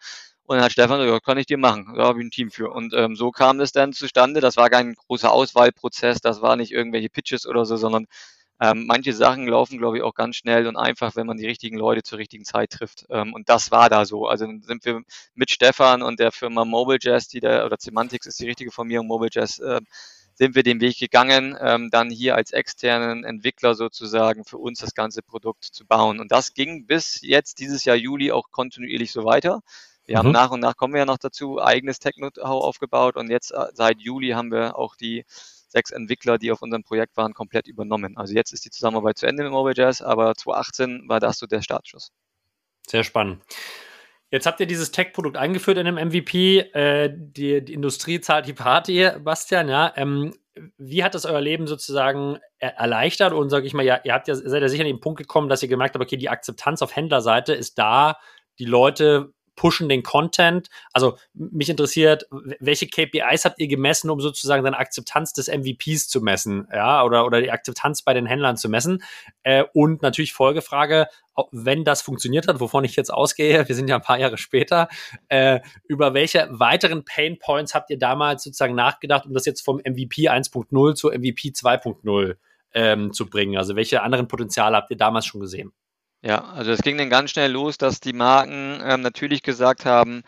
[0.50, 2.50] Und dann hat Stefan gesagt, ja, kann ich dir machen, da habe ich ein Team
[2.50, 2.72] für.
[2.72, 4.42] Und ähm, so kam es dann zustande.
[4.42, 8.08] Das war kein großer Auswahlprozess, das war nicht irgendwelche Pitches oder so, sondern
[8.60, 11.78] ähm, manche Sachen laufen, glaube ich, auch ganz schnell und einfach, wenn man die richtigen
[11.78, 13.06] Leute zur richtigen Zeit trifft.
[13.12, 14.26] Ähm, und das war da so.
[14.26, 15.02] Also sind wir
[15.36, 19.06] mit Stefan und der Firma Mobile Jazz, die da, oder Semantics ist die richtige Formierung,
[19.06, 19.82] Mobile Jazz, äh,
[20.34, 24.96] sind wir den Weg gegangen, ähm, dann hier als externen Entwickler sozusagen für uns das
[24.96, 26.20] ganze Produkt zu bauen.
[26.20, 29.62] Und das ging bis jetzt dieses Jahr Juli auch kontinuierlich so weiter.
[30.10, 30.20] Wir mhm.
[30.20, 33.68] haben nach und nach, kommen wir ja noch dazu, eigenes Tech-Know-how aufgebaut und jetzt äh,
[33.74, 35.24] seit Juli haben wir auch die
[35.68, 38.18] sechs Entwickler, die auf unserem Projekt waren, komplett übernommen.
[38.18, 41.62] Also jetzt ist die Zusammenarbeit zu Ende mit Mobile aber 2018 war das so der
[41.62, 42.12] Startschuss.
[42.88, 43.44] Sehr spannend.
[44.32, 46.58] Jetzt habt ihr dieses Tech-Produkt eingeführt in einem MVP.
[46.60, 49.70] Äh, die, die, Industrie zahlt die Party, Bastian.
[49.70, 50.34] Ja, ähm,
[50.80, 53.34] wie hat das euer Leben sozusagen erleichtert?
[53.34, 55.50] Und sage ich mal, ja, ihr habt ja, seid ja sicher an den Punkt gekommen,
[55.50, 58.18] dass ihr gemerkt habt, okay, die Akzeptanz auf Händlerseite ist da.
[58.58, 60.70] Die Leute pushen den Content.
[60.94, 62.26] Also mich interessiert,
[62.62, 67.26] welche KPIs habt ihr gemessen, um sozusagen dann Akzeptanz des MVPs zu messen, ja, oder,
[67.26, 69.04] oder die Akzeptanz bei den Händlern zu messen?
[69.44, 71.08] Äh, und natürlich Folgefrage,
[71.52, 74.88] wenn das funktioniert hat, wovon ich jetzt ausgehe, wir sind ja ein paar Jahre später,
[75.28, 79.80] äh, über welche weiteren Pain Points habt ihr damals sozusagen nachgedacht, um das jetzt vom
[79.80, 82.38] MVP 1.0 zu MVP 2.0
[82.74, 83.58] ähm, zu bringen?
[83.58, 85.74] Also welche anderen Potenziale habt ihr damals schon gesehen?
[86.22, 90.24] Ja, also es ging dann ganz schnell los, dass die Marken ähm, natürlich gesagt haben,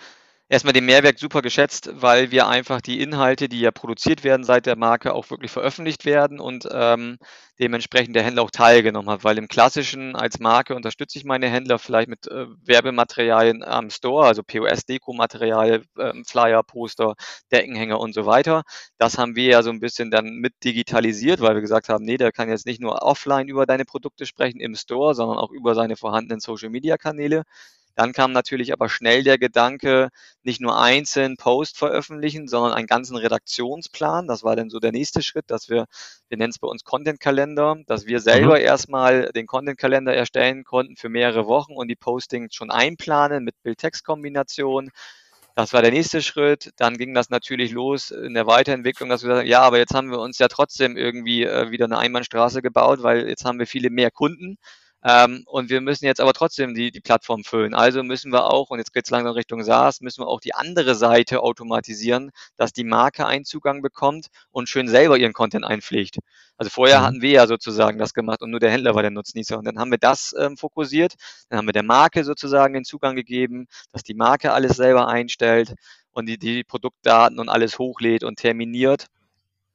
[0.52, 4.66] erstmal den Mehrwert super geschätzt, weil wir einfach die Inhalte, die ja produziert werden seit
[4.66, 7.20] der Marke, auch wirklich veröffentlicht werden und ähm,
[7.58, 9.24] dementsprechend der Händler auch teilgenommen hat.
[9.24, 14.28] Weil im Klassischen als Marke unterstütze ich meine Händler vielleicht mit äh, Werbematerialien am Store,
[14.28, 17.16] also POS-Deko-Material, äh, Flyer, Poster,
[17.50, 18.64] Deckenhänger und so weiter.
[18.98, 22.18] Das haben wir ja so ein bisschen dann mit digitalisiert, weil wir gesagt haben, nee,
[22.18, 25.76] der kann jetzt nicht nur offline über deine Produkte sprechen im Store, sondern auch über
[25.76, 27.44] seine vorhandenen Social-Media-Kanäle.
[27.96, 30.10] Dann kam natürlich aber schnell der Gedanke,
[30.44, 34.28] nicht nur einzeln Post veröffentlichen, sondern einen ganzen Redaktionsplan.
[34.28, 35.86] Das war dann so der nächste Schritt, dass wir,
[36.30, 38.66] wir nennen es bei uns Content-Kalender, dass wir selber mhm.
[38.66, 44.92] erstmal den Content-Kalender erstellen konnten für mehrere Wochen und die Postings schon einplanen mit Bild-Text-Kombination.
[45.56, 46.72] Das war der nächste Schritt.
[46.78, 50.10] Dann ging das natürlich los in der Weiterentwicklung, dass wir sagen, ja, aber jetzt haben
[50.10, 53.90] wir uns ja trotzdem irgendwie äh, wieder eine Einbahnstraße gebaut, weil jetzt haben wir viele
[53.90, 54.58] mehr Kunden.
[55.04, 57.74] Ähm, und wir müssen jetzt aber trotzdem die, die Plattform füllen.
[57.74, 60.54] Also müssen wir auch, und jetzt geht es langsam Richtung SaaS, müssen wir auch die
[60.54, 66.20] andere Seite automatisieren, dass die Marke einen Zugang bekommt und schön selber ihren Content einpflegt.
[66.58, 67.04] Also vorher mhm.
[67.06, 69.58] hatten wir ja sozusagen das gemacht und nur der Händler war der Nutznießer.
[69.58, 71.16] Und dann haben wir das ähm, fokussiert,
[71.50, 75.74] dann haben wir der Marke sozusagen den Zugang gegeben, dass die Marke alles selber einstellt
[76.12, 79.08] und die, die Produktdaten und alles hochlädt und terminiert.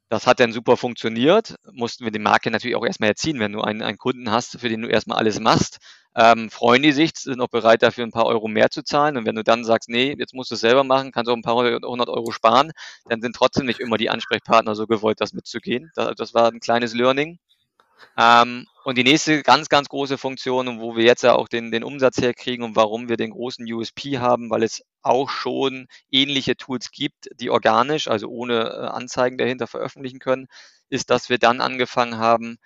[0.09, 1.55] Das hat dann super funktioniert.
[1.73, 3.39] Mussten wir die Marke natürlich auch erstmal erziehen.
[3.39, 5.79] Wenn du einen, einen Kunden hast, für den du erstmal alles machst,
[6.15, 9.17] ähm, freuen die sich, sind auch bereit dafür ein paar Euro mehr zu zahlen.
[9.17, 11.41] Und wenn du dann sagst, nee, jetzt musst du es selber machen, kannst auch ein
[11.41, 12.71] paar hundert Euro sparen,
[13.09, 15.91] dann sind trotzdem nicht immer die Ansprechpartner so gewollt, das mitzugehen.
[15.95, 17.37] Das, das war ein kleines Learning.
[18.17, 21.83] Ähm, und die nächste ganz, ganz große Funktion, wo wir jetzt ja auch den, den
[21.83, 26.91] Umsatz herkriegen und warum wir den großen USP haben, weil es auch schon ähnliche Tools
[26.91, 30.47] gibt, die organisch, also ohne äh, Anzeigen dahinter veröffentlichen können,
[30.89, 32.57] ist, dass wir dann angefangen haben,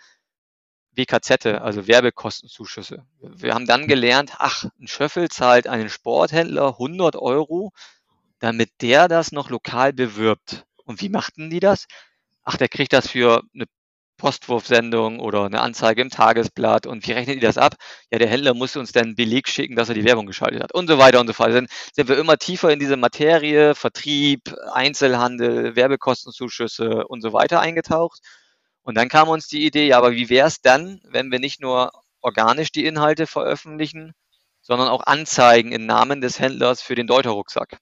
[0.94, 3.06] WKZ, also Werbekostenzuschüsse.
[3.22, 7.72] Wir haben dann gelernt, ach, ein Schöffel zahlt einen Sporthändler 100 Euro,
[8.39, 10.65] damit der das noch lokal bewirbt.
[10.84, 11.86] Und wie machten die das?
[12.44, 13.65] Ach, der kriegt das für eine
[14.22, 17.74] Postwurfsendung oder eine Anzeige im Tagesblatt und wie rechnet ihr das ab?
[18.12, 20.88] Ja, der Händler muss uns dann Beleg schicken, dass er die Werbung geschaltet hat und
[20.88, 21.50] so weiter und so fort.
[21.50, 28.20] Dann sind wir immer tiefer in diese Materie, Vertrieb, Einzelhandel, Werbekostenzuschüsse und so weiter eingetaucht.
[28.84, 31.60] Und dann kam uns die Idee, ja, aber wie wäre es dann, wenn wir nicht
[31.60, 34.14] nur organisch die Inhalte veröffentlichen,
[34.62, 37.80] sondern auch Anzeigen im Namen des Händlers für den Deuter-Rucksack?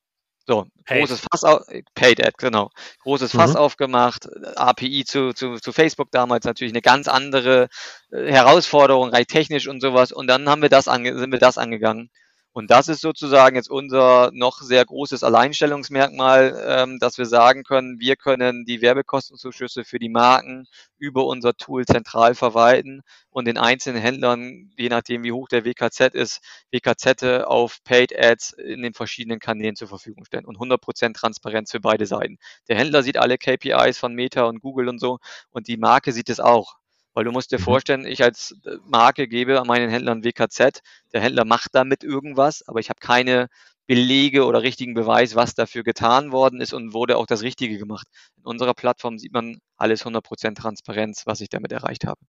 [0.49, 1.01] So, Paid.
[1.01, 1.61] großes Fass, auf,
[1.93, 2.71] Paid Ad, genau.
[3.03, 3.57] Großes Fass mhm.
[3.57, 7.69] aufgemacht, API zu, zu, zu Facebook damals natürlich eine ganz andere
[8.11, 10.11] äh, Herausforderung, rein technisch und sowas.
[10.11, 12.09] Und dann haben wir das ange, sind wir das angegangen.
[12.51, 17.99] Und das ist sozusagen jetzt unser noch sehr großes Alleinstellungsmerkmal, ähm, dass wir sagen können,
[17.99, 20.65] wir können die Werbekostenzuschüsse für die Marken
[20.97, 26.15] über unser Tool zentral verwalten und den einzelnen Händlern, je nachdem wie hoch der WKZ
[26.15, 31.71] ist, WKZ auf Paid Ads in den verschiedenen Kanälen zur Verfügung stellen und 100% Transparenz
[31.71, 32.37] für beide Seiten.
[32.67, 35.19] Der Händler sieht alle KPIs von Meta und Google und so
[35.51, 36.79] und die Marke sieht es auch.
[37.19, 37.63] Weil du musst dir mhm.
[37.63, 40.79] vorstellen, ich als äh, Marke gebe meinen Händlern WKZ,
[41.11, 43.49] der Händler macht damit irgendwas, aber ich habe keine
[43.87, 48.07] Belege oder richtigen Beweis, was dafür getan worden ist und wurde auch das Richtige gemacht.
[48.37, 52.21] In unserer Plattform sieht man alles 100% Transparenz, was ich damit erreicht habe.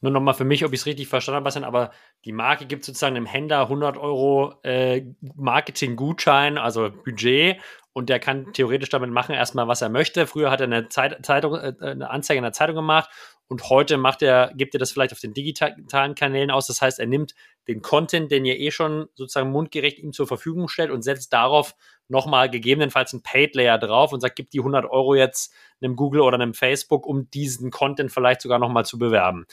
[0.00, 1.90] Nur nochmal für mich, ob ich es richtig verstanden habe, aber
[2.24, 7.58] die Marke gibt sozusagen dem Händler 100 Euro äh, Marketing-Gutschein, also Budget,
[7.92, 10.26] und der kann theoretisch damit machen erstmal, was er möchte.
[10.26, 13.10] Früher hat er eine, Zeit, Zeitung, äh, eine Anzeige in der Zeitung gemacht
[13.48, 16.66] und heute macht er, gibt er das vielleicht auf den digitalen Kanälen aus.
[16.68, 17.34] Das heißt, er nimmt
[17.68, 21.74] den Content, den ihr eh schon sozusagen mundgerecht ihm zur Verfügung stellt und setzt darauf
[22.08, 25.52] nochmal gegebenenfalls ein Paid Layer drauf und sagt, gib die 100 Euro jetzt
[25.82, 29.46] einem Google oder einem Facebook, um diesen Content vielleicht sogar nochmal zu bewerben.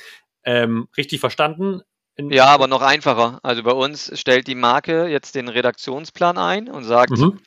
[0.44, 1.82] Ähm, richtig verstanden?
[2.18, 3.40] ja, aber noch einfacher.
[3.44, 7.40] Also bei uns stellt die Marke jetzt den Redaktionsplan ein und sagt, mhm.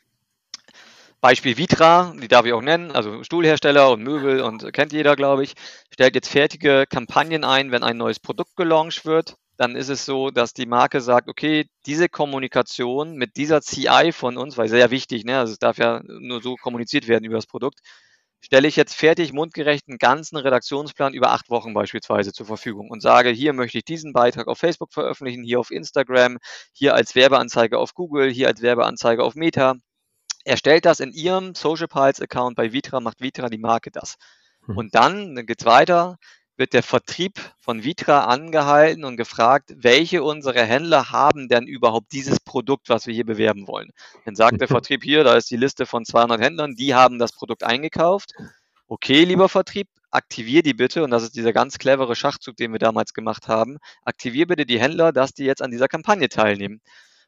[1.23, 5.45] Beispiel Vitra, die darf ich auch nennen, also Stuhlhersteller und Möbel und kennt jeder, glaube
[5.45, 5.55] ich,
[5.93, 9.37] stellt jetzt fertige Kampagnen ein, wenn ein neues Produkt gelauncht wird.
[9.57, 14.37] dann ist es so, dass die Marke sagt, okay, diese Kommunikation mit dieser CI von
[14.37, 17.47] uns, weil sehr wichtig, ne, also es darf ja nur so kommuniziert werden über das
[17.47, 17.79] Produkt,
[18.41, 23.01] stelle ich jetzt fertig mundgerecht einen ganzen Redaktionsplan über acht Wochen beispielsweise zur Verfügung und
[23.03, 26.39] sage, hier möchte ich diesen Beitrag auf Facebook veröffentlichen, hier auf Instagram,
[26.73, 29.77] hier als Werbeanzeige auf Google, hier als Werbeanzeige auf Meta.
[30.45, 34.17] Erstellt das in Ihrem Social Piles Account bei Vitra, macht Vitra die Marke das.
[34.67, 34.77] Hm.
[34.77, 36.19] Und dann, dann geht's weiter,
[36.57, 42.41] wird der Vertrieb von Vitra angehalten und gefragt, welche unserer Händler haben denn überhaupt dieses
[42.41, 43.91] Produkt, was wir hier bewerben wollen.
[44.25, 47.33] Dann sagt der Vertrieb hier, da ist die Liste von 200 Händlern, die haben das
[47.33, 48.33] Produkt eingekauft.
[48.87, 52.79] Okay, lieber Vertrieb, aktivier die bitte, und das ist dieser ganz clevere Schachzug, den wir
[52.79, 56.83] damals gemacht haben, aktivier bitte die Händler, dass die jetzt an dieser Kampagne teilnehmen.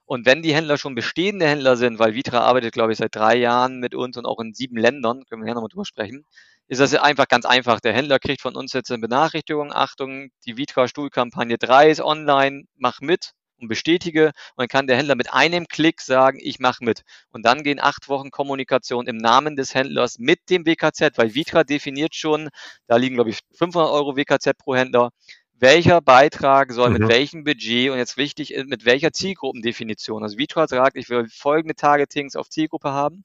[0.07, 3.37] Und wenn die Händler schon bestehende Händler sind, weil Vitra arbeitet, glaube ich, seit drei
[3.37, 6.27] Jahren mit uns und auch in sieben Ländern, können wir ja nochmal drüber sprechen,
[6.69, 7.81] ist das einfach ganz einfach.
[7.81, 12.65] Der Händler kriegt von uns jetzt eine Benachrichtigung, Achtung, die Vitra Stuhlkampagne 3 ist online,
[12.77, 14.27] mach mit und bestätige.
[14.27, 17.03] Und dann kann der Händler mit einem Klick sagen, ich mache mit.
[17.33, 21.65] Und dann gehen acht Wochen Kommunikation im Namen des Händlers mit dem WKZ, weil Vitra
[21.65, 22.49] definiert schon,
[22.87, 25.11] da liegen glaube ich 500 Euro WKZ pro Händler,
[25.59, 26.99] welcher Beitrag soll mhm.
[26.99, 30.23] mit welchem Budget und jetzt wichtig, mit welcher Zielgruppendefinition.
[30.23, 33.25] Also Vitra sagt, ich will folgende Targetings auf Zielgruppe haben.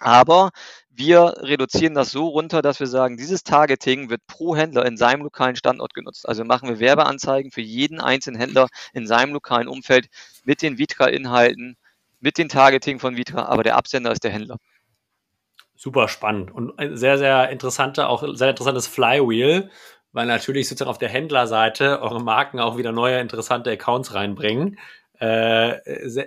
[0.00, 0.50] Aber
[0.90, 5.22] wir reduzieren das so runter, dass wir sagen, dieses Targeting wird pro Händler in seinem
[5.22, 6.28] lokalen Standort genutzt.
[6.28, 10.08] Also machen wir Werbeanzeigen für jeden einzelnen Händler in seinem lokalen Umfeld
[10.44, 11.76] mit den Vitra-Inhalten,
[12.20, 14.56] mit den Targeting von Vitra, aber der Absender ist der Händler.
[15.76, 19.70] Super spannend und ein sehr, sehr interessanter, auch sehr interessantes Flywheel,
[20.14, 24.78] weil natürlich sozusagen auf der Händlerseite eure Marken auch wieder neue interessante Accounts reinbringen.
[25.18, 25.80] Äh,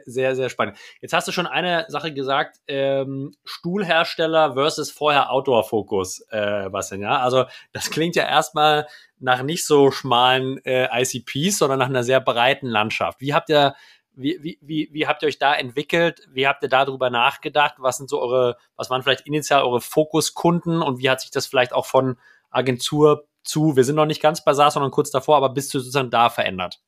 [0.05, 0.77] sehr, sehr, spannend.
[1.01, 7.01] Jetzt hast du schon eine Sache gesagt, ähm, Stuhlhersteller versus vorher Outdoor-Fokus, äh, was denn,
[7.01, 7.19] ja?
[7.19, 8.87] Also das klingt ja erstmal
[9.19, 13.21] nach nicht so schmalen äh, ICPs, sondern nach einer sehr breiten Landschaft.
[13.21, 13.75] Wie habt ihr,
[14.15, 16.27] wie, wie, wie, wie habt ihr euch da entwickelt?
[16.31, 17.75] Wie habt ihr darüber nachgedacht?
[17.77, 21.45] Was sind so eure, was waren vielleicht initial eure Fokuskunden und wie hat sich das
[21.45, 22.17] vielleicht auch von
[22.49, 25.79] Agentur zu, wir sind noch nicht ganz bei SaaS, sondern kurz davor, aber bis zu
[25.79, 26.79] sozusagen da verändert?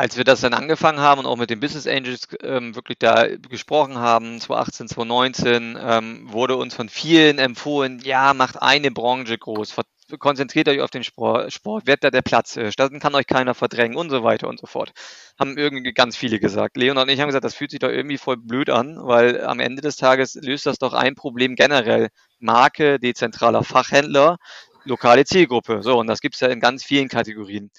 [0.00, 3.26] als wir das dann angefangen haben und auch mit den Business Angels ähm, wirklich da
[3.36, 9.74] gesprochen haben, 2018, 2019, ähm, wurde uns von vielen empfohlen, ja, macht eine Branche groß,
[10.18, 13.52] konzentriert euch auf den Sport, Sport werdet da der Platz ist, dann kann euch keiner
[13.54, 14.92] verdrängen und so weiter und so fort.
[15.38, 16.78] Haben irgendwie ganz viele gesagt.
[16.78, 19.60] Leon und ich haben gesagt, das fühlt sich doch irgendwie voll blöd an, weil am
[19.60, 22.08] Ende des Tages löst das doch ein Problem generell.
[22.38, 24.38] Marke, dezentraler Fachhändler,
[24.84, 25.82] lokale Zielgruppe.
[25.82, 27.70] So, und das gibt es ja in ganz vielen Kategorien.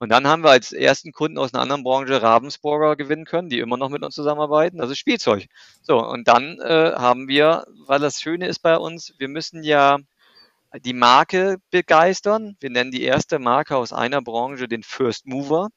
[0.00, 3.58] Und dann haben wir als ersten Kunden aus einer anderen Branche Ravensburger gewinnen können, die
[3.58, 4.78] immer noch mit uns zusammenarbeiten.
[4.78, 5.46] Das ist Spielzeug.
[5.82, 9.98] So, und dann äh, haben wir, weil das Schöne ist bei uns, wir müssen ja
[10.84, 12.56] die Marke begeistern.
[12.60, 15.68] Wir nennen die erste Marke aus einer Branche den First Mover.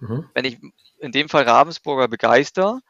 [0.00, 0.30] Mhm.
[0.32, 0.58] Wenn ich
[1.00, 2.80] in dem Fall Ravensburger begeister,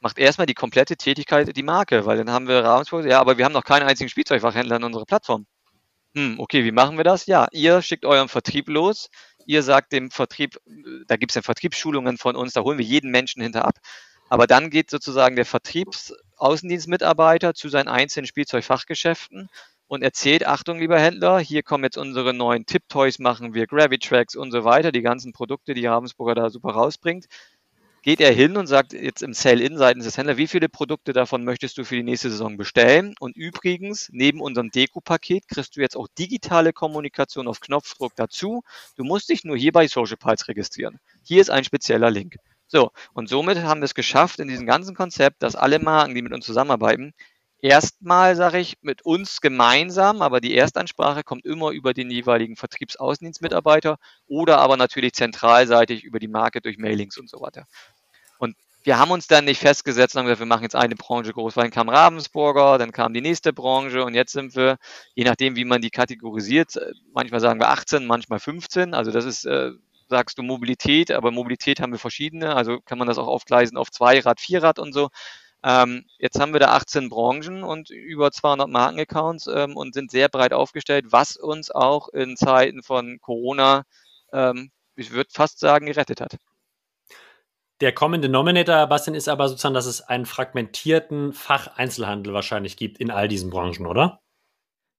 [0.00, 3.44] macht erstmal die komplette Tätigkeit die Marke, weil dann haben wir Ravensburger, ja, aber wir
[3.44, 5.46] haben noch keinen einzigen Spielzeugfachhändler in unserer Plattform.
[6.16, 7.26] Hm, okay, wie machen wir das?
[7.26, 9.10] Ja, ihr schickt euren Vertrieb los,
[9.44, 10.58] ihr sagt dem Vertrieb,
[11.06, 13.74] da gibt es ja Vertriebsschulungen von uns, da holen wir jeden Menschen hinterab.
[14.30, 19.48] Aber dann geht sozusagen der Vertriebsaußendienstmitarbeiter zu seinen einzelnen Spielzeugfachgeschäften
[19.88, 24.52] und erzählt, Achtung, lieber Händler, hier kommen jetzt unsere neuen Tip-Toys, machen wir Gravitracks und
[24.52, 27.26] so weiter, die ganzen Produkte, die Ravensburger da super rausbringt
[28.06, 31.42] geht er hin und sagt jetzt im Sell-In seitens des Händlers, wie viele Produkte davon
[31.42, 33.16] möchtest du für die nächste Saison bestellen?
[33.18, 38.62] Und übrigens, neben unserem Deko-Paket kriegst du jetzt auch digitale Kommunikation auf Knopfdruck dazu.
[38.94, 41.00] Du musst dich nur hier bei Social Pulse registrieren.
[41.24, 42.36] Hier ist ein spezieller Link.
[42.68, 46.22] So, und somit haben wir es geschafft in diesem ganzen Konzept, dass alle Marken, die
[46.22, 47.12] mit uns zusammenarbeiten,
[47.60, 53.98] erstmal, sage ich, mit uns gemeinsam, aber die Erstansprache kommt immer über den jeweiligen Vertriebsaußendienstmitarbeiter
[54.28, 57.66] oder aber natürlich zentralseitig über die Marke durch Mailings und so weiter.
[58.86, 61.54] Wir haben uns dann nicht festgesetzt und haben gesagt, wir machen jetzt eine Branche groß,
[61.54, 64.76] dann kam Ravensburger, dann kam die nächste Branche und jetzt sind wir,
[65.16, 66.78] je nachdem, wie man die kategorisiert,
[67.12, 68.94] manchmal sagen wir 18, manchmal 15.
[68.94, 69.72] Also das ist, äh,
[70.08, 72.54] sagst du Mobilität, aber Mobilität haben wir verschiedene.
[72.54, 75.08] Also kann man das auch aufgleisen auf Zweirad, Vierrad und so.
[75.64, 80.28] Ähm, jetzt haben wir da 18 Branchen und über 200 Markenaccounts ähm, und sind sehr
[80.28, 83.82] breit aufgestellt, was uns auch in Zeiten von Corona,
[84.32, 86.36] ähm, ich würde fast sagen, gerettet hat.
[87.80, 93.10] Der kommende Nominator, Bastian, ist aber sozusagen, dass es einen fragmentierten Facheinzelhandel wahrscheinlich gibt in
[93.10, 94.20] all diesen Branchen, oder?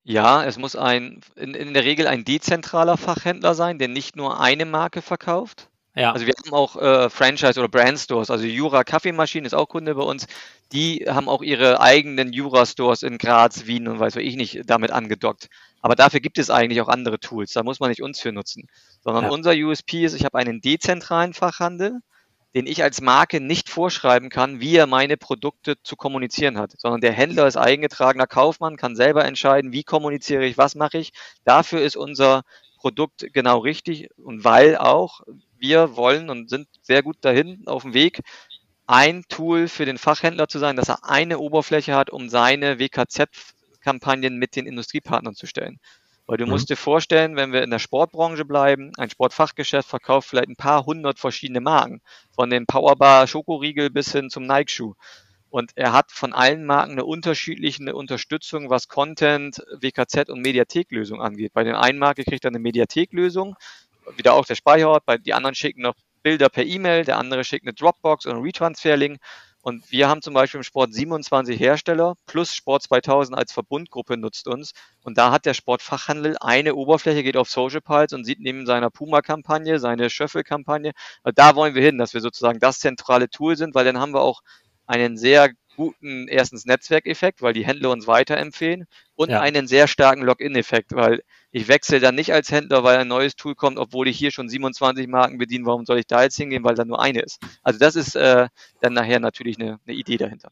[0.04, 4.40] Ja, es muss ein, in, in der Regel ein dezentraler Fachhändler sein, der nicht nur
[4.40, 5.70] eine Marke verkauft.
[5.96, 6.14] Ja.
[6.14, 8.30] Also wir haben auch äh, Franchise- oder Brand-Stores.
[8.30, 10.28] Also Jura Kaffeemaschine ist auch Kunde bei uns.
[10.72, 15.48] Die haben auch ihre eigenen Jura-Stores in Graz, Wien und weiß ich nicht damit angedockt.
[15.82, 17.52] Aber dafür gibt es eigentlich auch andere Tools.
[17.54, 18.68] Da muss man nicht uns für nutzen.
[19.02, 19.30] Sondern ja.
[19.32, 22.00] unser USP ist, ich habe einen dezentralen Fachhandel,
[22.56, 27.02] den ich als Marke nicht vorschreiben kann, wie er meine Produkte zu kommunizieren hat, sondern
[27.02, 31.12] der Händler ist eingetragener Kaufmann, kann selber entscheiden, wie kommuniziere ich, was mache ich.
[31.44, 32.44] Dafür ist unser
[32.78, 35.22] Produkt genau richtig und weil auch
[35.58, 38.22] wir wollen und sind sehr gut dahin auf dem Weg,
[38.86, 44.38] ein Tool für den Fachhändler zu sein, dass er eine Oberfläche hat, um seine WKZ-Kampagnen
[44.38, 45.80] mit den Industriepartnern zu stellen.
[46.28, 46.52] Weil du mhm.
[46.52, 50.86] musst dir vorstellen, wenn wir in der Sportbranche bleiben, ein Sportfachgeschäft verkauft vielleicht ein paar
[50.86, 52.02] hundert verschiedene Marken,
[52.36, 54.94] von dem Powerbar Schokoriegel bis hin zum Nike-Schuh.
[55.50, 61.54] Und er hat von allen Marken eine unterschiedliche Unterstützung, was Content, WKZ und Mediatheklösung angeht.
[61.54, 63.56] Bei den einen Marke kriegt er eine Mediatheklösung,
[64.18, 67.66] wieder auch der Speicherort, bei die anderen schicken noch Bilder per E-Mail, der andere schickt
[67.66, 69.20] eine Dropbox oder ein Retransfer-Link.
[69.68, 74.48] Und wir haben zum Beispiel im Sport 27 Hersteller plus Sport 2000 als Verbundgruppe nutzt
[74.48, 74.72] uns.
[75.04, 78.90] Und da hat der Sportfachhandel eine Oberfläche, geht auf Social Pulse und sieht neben seiner
[78.90, 80.94] Puma-Kampagne, seine Schöffel-Kampagne.
[81.36, 84.22] Da wollen wir hin, dass wir sozusagen das zentrale Tool sind, weil dann haben wir
[84.22, 84.40] auch
[84.86, 89.42] einen sehr guten erstens Netzwerkeffekt, weil die Händler uns weiterempfehlen und ja.
[89.42, 93.56] einen sehr starken Login-Effekt, weil ich wechsle dann nicht als Händler, weil ein neues Tool
[93.56, 95.66] kommt, obwohl ich hier schon 27 Marken bediene.
[95.66, 97.40] Warum soll ich da jetzt hingehen, weil da nur eine ist?
[97.64, 98.48] Also das ist äh,
[98.82, 100.52] dann nachher natürlich eine, eine Idee dahinter.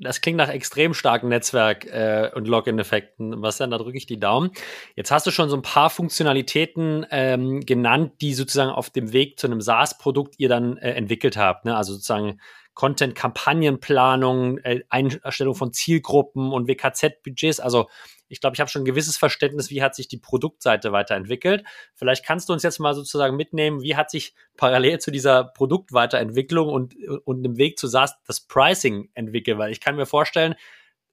[0.00, 3.40] Das klingt nach extrem starken Netzwerk- äh, und Login-Effekten.
[3.42, 3.70] Was denn?
[3.70, 4.50] Da drücke ich die Daumen.
[4.96, 9.38] Jetzt hast du schon so ein paar Funktionalitäten ähm, genannt, die sozusagen auf dem Weg
[9.38, 11.64] zu einem SaaS-Produkt ihr dann äh, entwickelt habt.
[11.64, 11.76] Ne?
[11.76, 12.40] Also sozusagen
[12.74, 17.60] Content-Kampagnenplanung, äh, Einstellung von Zielgruppen und WKZ-Budgets.
[17.60, 17.88] Also
[18.28, 21.64] ich glaube, ich habe schon ein gewisses Verständnis, wie hat sich die Produktseite weiterentwickelt.
[21.94, 26.68] Vielleicht kannst du uns jetzt mal sozusagen mitnehmen, wie hat sich parallel zu dieser Produktweiterentwicklung
[26.68, 26.94] und,
[27.24, 30.54] und dem Weg zu SaaS das Pricing entwickelt, weil ich kann mir vorstellen,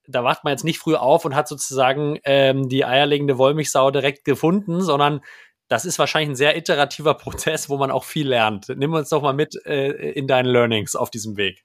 [0.08, 4.26] da wacht man jetzt nicht früh auf und hat sozusagen ähm, die eierlegende Wollmilchsau direkt
[4.26, 5.22] gefunden, sondern
[5.68, 8.68] das ist wahrscheinlich ein sehr iterativer Prozess, wo man auch viel lernt.
[8.70, 11.64] Nimm uns doch mal mit äh, in deinen Learnings auf diesem Weg.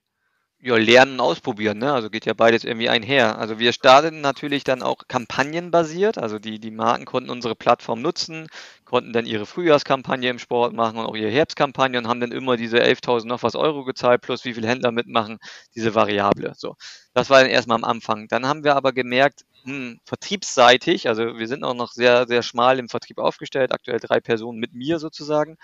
[0.67, 1.93] Ja, lernen, ausprobieren, ne?
[1.93, 3.39] Also geht ja beides irgendwie einher.
[3.39, 6.19] Also wir starteten natürlich dann auch kampagnenbasiert.
[6.19, 8.49] Also die, die Marken konnten unsere Plattform nutzen,
[8.85, 12.57] konnten dann ihre Frühjahrskampagne im Sport machen und auch ihre Herbstkampagne und haben dann immer
[12.57, 15.39] diese 11.000 noch was Euro gezahlt, plus wie viele Händler mitmachen,
[15.77, 16.53] diese Variable.
[16.57, 16.75] So.
[17.15, 18.27] Das war dann erstmal am Anfang.
[18.27, 22.79] Dann haben wir aber gemerkt, hm, vertriebsseitig, also wir sind auch noch sehr, sehr schmal
[22.81, 25.57] im Vertrieb aufgestellt, aktuell drei Personen mit mir sozusagen.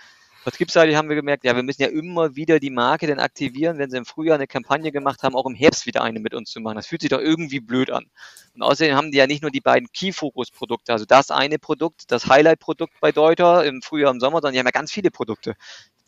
[0.43, 3.89] Vertriebsseitig haben wir gemerkt, ja, wir müssen ja immer wieder die Marke dann aktivieren, wenn
[3.89, 6.59] sie im Frühjahr eine Kampagne gemacht haben, auch im Herbst wieder eine mit uns zu
[6.59, 6.75] machen.
[6.75, 8.07] Das fühlt sich doch irgendwie blöd an.
[8.53, 12.27] Und außerdem haben die ja nicht nur die beiden Key-Focus-Produkte, also das eine Produkt, das
[12.27, 15.55] Highlight-Produkt bei Deuter im Frühjahr, im Sommer, sondern die haben ja ganz viele Produkte.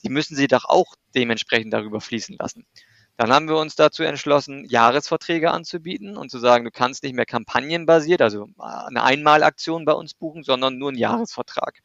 [0.03, 2.65] Die müssen sie doch auch dementsprechend darüber fließen lassen.
[3.15, 7.25] Dann haben wir uns dazu entschlossen, Jahresverträge anzubieten und zu sagen, du kannst nicht mehr
[7.25, 11.79] kampagnenbasiert, also eine Einmalaktion bei uns buchen, sondern nur einen Jahresvertrag.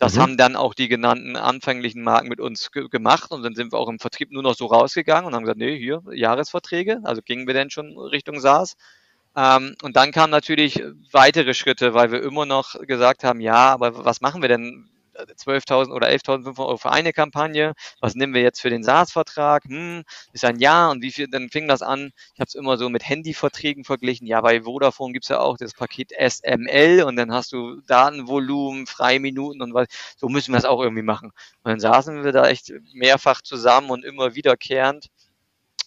[0.00, 0.20] Das mhm.
[0.20, 3.78] haben dann auch die genannten anfänglichen Marken mit uns ge gemacht und dann sind wir
[3.78, 7.46] auch im Vertrieb nur noch so rausgegangen und haben gesagt, nee, hier Jahresverträge, also gingen
[7.46, 8.76] wir dann schon Richtung SaaS.
[9.36, 10.82] Ähm, und dann kamen natürlich
[11.12, 14.88] weitere Schritte, weil wir immer noch gesagt haben, ja, aber was machen wir denn,
[15.22, 17.72] 12.000 oder 11.500 Euro für eine Kampagne.
[18.00, 19.64] Was nehmen wir jetzt für den SaaS-Vertrag?
[19.64, 20.02] Hm,
[20.32, 22.12] ist ein Jahr und wie viel, dann fing das an.
[22.34, 24.26] Ich habe es immer so mit Handyverträgen verglichen.
[24.26, 29.62] Ja, bei Vodafone gibt's ja auch das Paket SML und dann hast du Datenvolumen, Freiminuten
[29.62, 29.88] und was.
[30.16, 31.32] So müssen wir es auch irgendwie machen.
[31.62, 35.06] Und dann saßen wir da echt mehrfach zusammen und immer wiederkehrend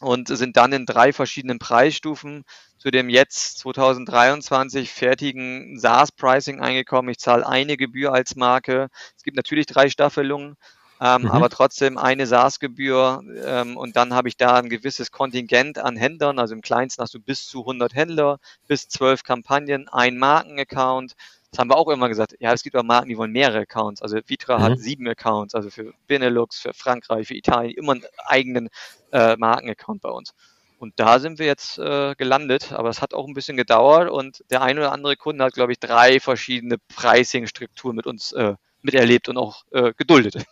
[0.03, 2.43] und sind dann in drei verschiedenen Preisstufen
[2.77, 7.09] zu dem jetzt 2023 fertigen SaaS-Pricing eingekommen.
[7.09, 8.89] Ich zahle eine Gebühr als Marke.
[9.15, 10.57] Es gibt natürlich drei Staffelungen,
[10.99, 11.31] ähm, mhm.
[11.31, 16.39] aber trotzdem eine SaaS-Gebühr ähm, und dann habe ich da ein gewisses Kontingent an Händlern.
[16.39, 21.13] Also im kleinsten hast du bis zu 100 Händler, bis 12 Kampagnen, ein Markenaccount.
[21.53, 22.35] Das haben wir auch immer gesagt.
[22.39, 24.01] Ja, es gibt auch Marken, die wollen mehrere Accounts.
[24.01, 24.63] Also Vitra mhm.
[24.63, 28.69] hat sieben Accounts, also für Benelux, für Frankreich, für Italien, immer einen eigenen
[29.11, 30.33] äh, Markenaccount bei uns.
[30.79, 34.43] Und da sind wir jetzt äh, gelandet, aber es hat auch ein bisschen gedauert und
[34.49, 39.29] der ein oder andere Kunde hat, glaube ich, drei verschiedene Pricing-Strukturen mit uns äh, miterlebt
[39.29, 40.43] und auch äh, geduldet.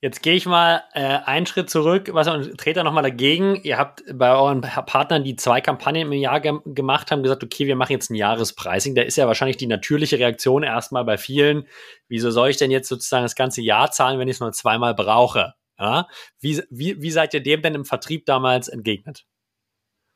[0.00, 3.56] Jetzt gehe ich mal äh, einen Schritt zurück was, und trete da nochmal dagegen.
[3.62, 7.66] Ihr habt bei euren Partnern, die zwei Kampagnen im Jahr ge gemacht haben, gesagt, okay,
[7.66, 8.94] wir machen jetzt ein Jahrespricing.
[8.94, 11.66] Da ist ja wahrscheinlich die natürliche Reaktion erstmal bei vielen,
[12.08, 14.94] wieso soll ich denn jetzt sozusagen das ganze Jahr zahlen, wenn ich es nur zweimal
[14.94, 15.54] brauche?
[15.78, 16.08] Ja?
[16.40, 19.24] Wie, wie, wie seid ihr dem denn im Vertrieb damals entgegnet?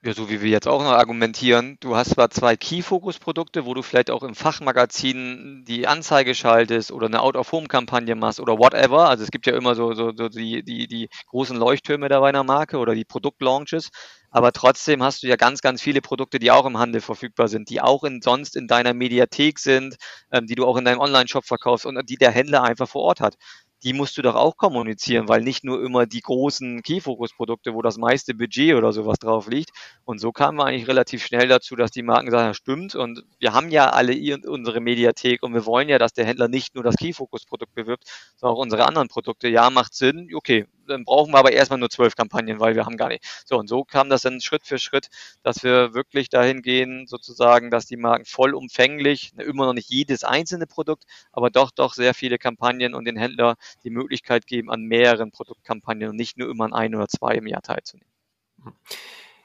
[0.07, 1.79] Ja, so wie wir jetzt auch noch argumentieren.
[1.81, 7.07] Du hast zwar zwei Key-Focus-Produkte, wo du vielleicht auch im Fachmagazin die Anzeige schaltest oder
[7.07, 9.09] eine Out-of-Home-Kampagne machst oder whatever.
[9.09, 12.45] Also es gibt ja immer so, so, so die, die, die großen Leuchttürme der einer
[12.45, 13.89] Marke oder die Produktlaunches.
[14.31, 17.69] Aber trotzdem hast du ja ganz, ganz viele Produkte, die auch im Handel verfügbar sind,
[17.69, 19.97] die auch in, sonst in deiner Mediathek sind,
[20.31, 23.21] ähm, die du auch in deinem Online-Shop verkaufst und die der Händler einfach vor Ort
[23.21, 23.35] hat
[23.83, 27.99] die musst du doch auch kommunizieren, weil nicht nur immer die großen Key-Focus-Produkte, wo das
[27.99, 29.71] meiste Budget oder sowas drauf liegt.
[30.05, 32.95] Und so kamen wir eigentlich relativ schnell dazu, dass die Marken sagen, ja, stimmt.
[32.95, 34.15] Und wir haben ja alle
[34.47, 38.05] unsere Mediathek und wir wollen ja, dass der Händler nicht nur das Key-Focus-Produkt bewirbt,
[38.37, 39.49] sondern auch unsere anderen Produkte.
[39.49, 40.31] Ja, macht Sinn.
[40.35, 43.25] Okay, dann brauchen wir aber erstmal nur zwölf Kampagnen, weil wir haben gar nicht.
[43.45, 45.09] So, und so kam das dann Schritt für Schritt,
[45.43, 50.67] dass wir wirklich dahin gehen, sozusagen, dass die Marken vollumfänglich, immer noch nicht jedes einzelne
[50.67, 55.31] Produkt, aber doch, doch sehr viele Kampagnen und den Händler die Möglichkeit geben, an mehreren
[55.31, 58.13] Produktkampagnen und nicht nur immer an ein oder zwei im Jahr teilzunehmen.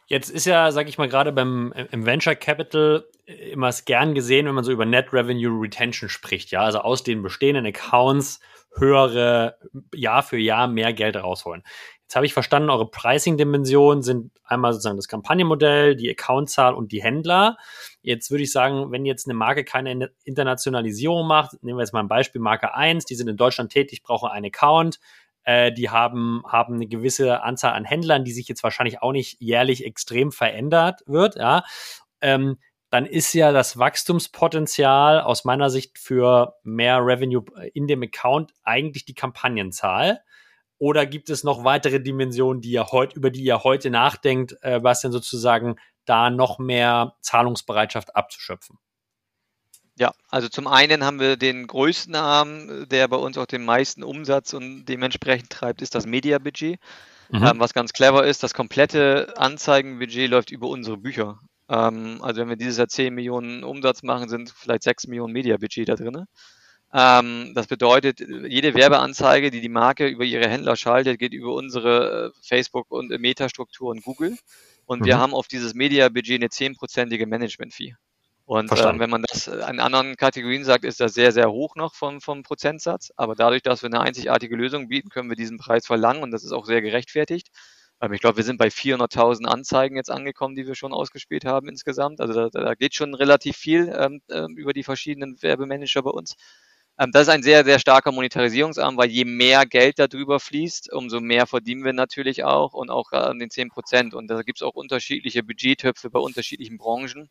[0.08, 4.56] Jetzt ist ja, sag ich mal, gerade beim im Venture Capital immer gern gesehen, wenn
[4.56, 8.42] man so über Net Revenue Retention spricht, ja, also aus den bestehenden Accounts
[8.76, 9.58] höhere
[9.94, 11.64] Jahr für Jahr mehr Geld rausholen.
[12.12, 17.02] Jetzt habe ich verstanden, eure Pricing-Dimensionen sind einmal sozusagen das Kampagnenmodell, die Accountzahl und die
[17.02, 17.56] Händler.
[18.02, 22.02] Jetzt würde ich sagen, wenn jetzt eine Marke keine Internationalisierung macht, nehmen wir jetzt mal
[22.02, 25.00] ein Beispiel, Marke 1, die sind in Deutschland tätig, brauchen einen Account,
[25.46, 29.40] äh, die haben, haben eine gewisse Anzahl an Händlern, die sich jetzt wahrscheinlich auch nicht
[29.40, 31.64] jährlich extrem verändert wird, ja.
[32.20, 32.58] Ähm,
[32.90, 39.06] dann ist ja das Wachstumspotenzial aus meiner Sicht für mehr Revenue in dem Account eigentlich
[39.06, 40.20] die Kampagnenzahl.
[40.82, 44.82] Oder gibt es noch weitere Dimensionen, die ihr heute, über die ihr heute nachdenkt, äh,
[44.82, 45.76] was denn sozusagen
[46.06, 48.80] da noch mehr Zahlungsbereitschaft abzuschöpfen?
[50.00, 54.02] Ja, also zum einen haben wir den größten Arm, der bei uns auch den meisten
[54.02, 56.80] Umsatz und dementsprechend treibt, ist das Media-Budget.
[57.30, 57.44] Mhm.
[57.44, 61.42] Ähm, was ganz clever ist, das komplette Anzeigenbudget läuft über unsere Bücher.
[61.70, 65.90] Ähm, also wenn wir dieses Jahr 10 Millionen Umsatz machen, sind vielleicht 6 Millionen Media-Budget
[65.90, 66.26] da drin.
[66.94, 72.34] Ähm, das bedeutet, jede Werbeanzeige, die die Marke über ihre Händler schaltet, geht über unsere
[72.34, 74.38] äh, Facebook- und Meta-Struktur und Google.
[74.86, 75.06] Und mhm.
[75.06, 77.96] wir haben auf dieses Media-Budget eine 10%ige Management-Fee.
[78.46, 81.96] Und äh, wenn man das in anderen Kategorien sagt, ist das sehr, sehr hoch noch
[81.96, 83.14] vom, vom Prozentsatz.
[83.16, 86.44] Aber dadurch, dass wir eine einzigartige Lösung bieten, können wir diesen Preis verlangen und das
[86.44, 87.48] ist auch sehr gerechtfertigt.
[88.02, 91.70] Ähm, ich glaube, wir sind bei 400.000 Anzeigen jetzt angekommen, die wir schon ausgespielt haben
[91.70, 92.20] insgesamt.
[92.20, 96.36] Also da, da geht schon relativ viel ähm, ähm, über die verschiedenen Werbemanager bei uns.
[96.98, 100.92] Ähm, das ist ein sehr, sehr starker Monetarisierungsarm, weil je mehr Geld da drüber fließt,
[100.94, 104.14] umso mehr verdienen wir natürlich auch und auch an den 10 Prozent.
[104.14, 107.30] Und da gibt es auch unterschiedliche Budgettöpfe bei unterschiedlichen Branchen.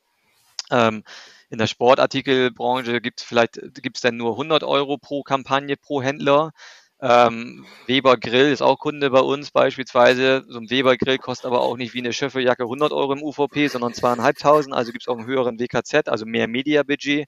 [0.70, 1.04] Ähm,
[1.50, 6.52] in der Sportartikelbranche gibt es vielleicht gibt's dann nur 100 Euro pro Kampagne pro Händler.
[7.02, 10.44] Ähm, Weber Grill ist auch Kunde bei uns beispielsweise.
[10.48, 13.68] So ein Weber Grill kostet aber auch nicht wie eine Schöffeljacke 100 Euro im UVP,
[13.68, 14.74] sondern zweieinhalbtausend.
[14.74, 17.26] Also gibt es auch einen höheren WKZ, also mehr Media-Budget.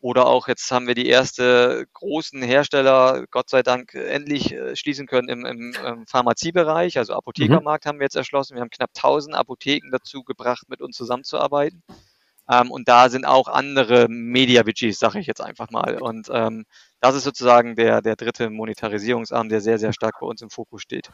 [0.00, 5.06] Oder auch jetzt haben wir die erste großen Hersteller, Gott sei Dank, endlich äh, schließen
[5.06, 6.98] können im, im, im Pharmaziebereich.
[6.98, 7.88] Also Apothekermarkt mhm.
[7.88, 8.54] haben wir jetzt erschlossen.
[8.54, 11.82] Wir haben knapp 1000 Apotheken dazu gebracht, mit uns zusammenzuarbeiten.
[12.48, 16.00] Ähm, und da sind auch andere Media-Budgets, sage ich jetzt einfach mal.
[16.00, 16.66] Und ähm,
[17.00, 20.82] das ist sozusagen der, der dritte Monetarisierungsarm, der sehr, sehr stark bei uns im Fokus
[20.82, 21.10] steht.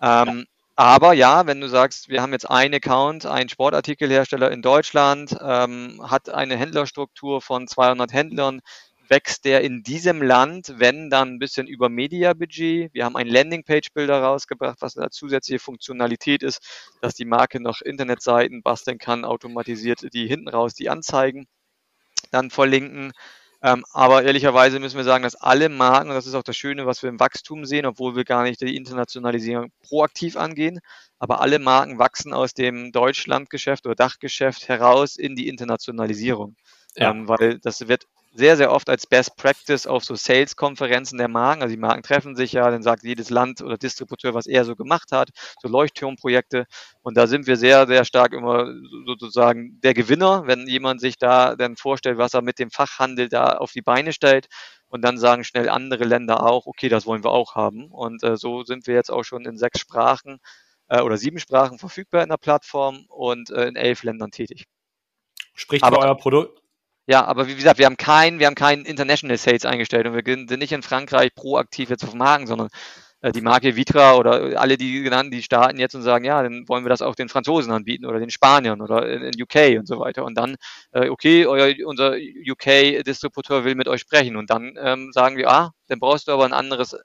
[0.00, 0.46] Ähm,
[0.76, 6.00] aber ja, wenn du sagst, wir haben jetzt einen Account, einen Sportartikelhersteller in Deutschland, ähm,
[6.08, 8.60] hat eine Händlerstruktur von 200 Händlern,
[9.08, 12.94] wächst der in diesem Land, wenn dann ein bisschen über Media-Budget.
[12.94, 18.62] Wir haben einen Landingpage-Builder rausgebracht, was eine zusätzliche Funktionalität ist, dass die Marke noch Internetseiten
[18.62, 21.46] basteln kann, automatisiert die hinten raus die Anzeigen
[22.30, 23.12] dann verlinken.
[23.64, 26.84] Ähm, aber ehrlicherweise müssen wir sagen, dass alle Marken, und das ist auch das Schöne,
[26.84, 30.80] was wir im Wachstum sehen, obwohl wir gar nicht die Internationalisierung proaktiv angehen,
[31.20, 36.56] aber alle Marken wachsen aus dem Deutschlandgeschäft oder Dachgeschäft heraus in die Internationalisierung.
[36.96, 37.12] Ja.
[37.12, 41.62] Ähm, weil das wird sehr, sehr oft als Best Practice auf so Sales-Konferenzen der Marken.
[41.62, 44.74] Also die Marken treffen sich ja, dann sagt jedes Land oder Distributeur, was er so
[44.74, 45.30] gemacht hat,
[45.60, 46.66] so Leuchtturmprojekte.
[47.02, 48.72] Und da sind wir sehr, sehr stark immer
[49.06, 53.56] sozusagen der Gewinner, wenn jemand sich da dann vorstellt, was er mit dem Fachhandel da
[53.56, 54.46] auf die Beine stellt.
[54.88, 57.90] Und dann sagen schnell andere Länder auch, okay, das wollen wir auch haben.
[57.90, 60.38] Und äh, so sind wir jetzt auch schon in sechs Sprachen
[60.88, 64.66] äh, oder sieben Sprachen verfügbar in der Plattform und äh, in elf Ländern tätig.
[65.54, 66.61] Spricht Aber, euer Produkt,
[67.06, 70.22] ja, aber wie gesagt, wir haben keinen, wir haben keinen International Sales eingestellt und wir
[70.24, 72.68] sind nicht in Frankreich proaktiv jetzt auf Marken, sondern
[73.22, 76.68] äh, die Marke Vitra oder alle die genannten, die starten jetzt und sagen, ja, dann
[76.68, 79.86] wollen wir das auch den Franzosen anbieten oder den Spaniern oder in, in UK und
[79.86, 80.24] so weiter.
[80.24, 80.56] Und dann,
[80.92, 85.72] äh, okay, euer, unser UK-Distributeur will mit euch sprechen und dann ähm, sagen wir, ah,
[85.88, 86.96] dann brauchst du aber ein anderes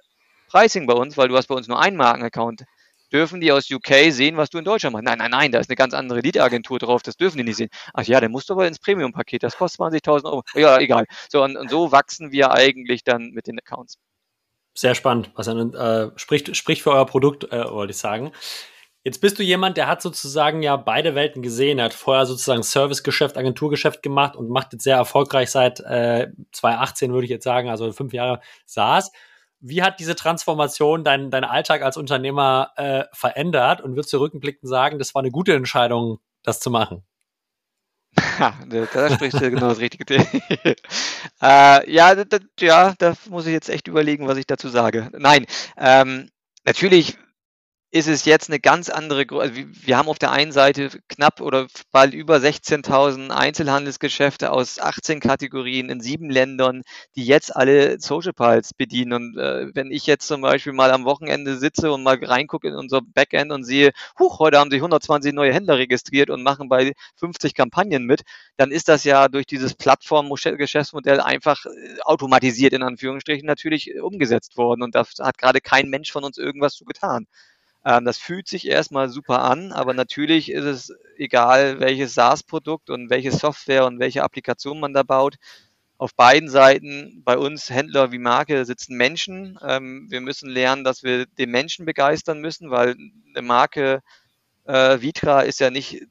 [0.50, 2.64] Pricing bei uns, weil du hast bei uns nur einen Markenaccount
[3.12, 5.06] Dürfen die aus UK sehen, was du in Deutschland machst?
[5.06, 7.70] Nein, nein, nein, da ist eine ganz andere Lead-Agentur drauf, das dürfen die nicht sehen.
[7.94, 10.44] Ach ja, dann musst du aber ins Premium-Paket, das kostet 20.000 Euro.
[10.56, 11.06] Ja, egal.
[11.30, 13.98] So, und, und, so wachsen wir eigentlich dann mit den Accounts.
[14.74, 18.32] Sehr spannend, was äh, spricht, spricht für euer Produkt, äh, wollte ich sagen.
[19.08, 21.80] Jetzt bist du jemand, der hat sozusagen ja beide Welten gesehen.
[21.80, 27.14] Er hat vorher sozusagen Servicegeschäft, Agenturgeschäft gemacht und macht jetzt sehr erfolgreich seit äh, 2018,
[27.14, 29.14] würde ich jetzt sagen, also fünf Jahre SaaS.
[29.60, 33.82] Wie hat diese Transformation deinen dein Alltag als Unternehmer äh, verändert?
[33.82, 37.04] Und würdest du rückblickend sagen, das war eine gute Entscheidung, das zu machen?
[38.40, 38.54] Ja,
[38.94, 40.16] da sprichst du genau das richtige
[41.42, 45.10] äh, ja, da, ja, da muss ich jetzt echt überlegen, was ich dazu sage.
[45.18, 45.46] Nein,
[45.78, 46.30] ähm,
[46.64, 47.18] natürlich
[47.92, 51.68] ist es jetzt eine ganz andere, also wir haben auf der einen Seite knapp oder
[51.92, 56.82] bald über 16.000 Einzelhandelsgeschäfte aus 18 Kategorien in sieben Ländern,
[57.16, 59.14] die jetzt alle Social Pulse bedienen.
[59.14, 62.76] Und äh, wenn ich jetzt zum Beispiel mal am Wochenende sitze und mal reingucke in
[62.76, 66.92] unser Backend und sehe, huch, heute haben sich 120 neue Händler registriert und machen bei
[67.16, 68.24] 50 Kampagnen mit,
[68.58, 74.84] dann ist das ja durch dieses Plattform-Geschäftsmodell einfach äh, automatisiert in Anführungsstrichen natürlich umgesetzt worden.
[74.84, 77.28] Und da hat gerade kein Mensch von uns irgendwas zu getan.
[77.88, 83.10] Ähm, das fühlt sich erstmal super an, aber natürlich ist es egal, welches SaaS-Produkt und
[83.10, 85.38] welche Software und welche Applikation man da baut.
[85.98, 89.58] Auf beiden Seiten, bei uns Händler wie Marke, sitzen Menschen.
[89.66, 92.96] Ähm, wir müssen lernen, dass wir den Menschen begeistern müssen, weil
[93.34, 94.02] eine Marke
[94.66, 96.04] äh, Vitra ist ja nicht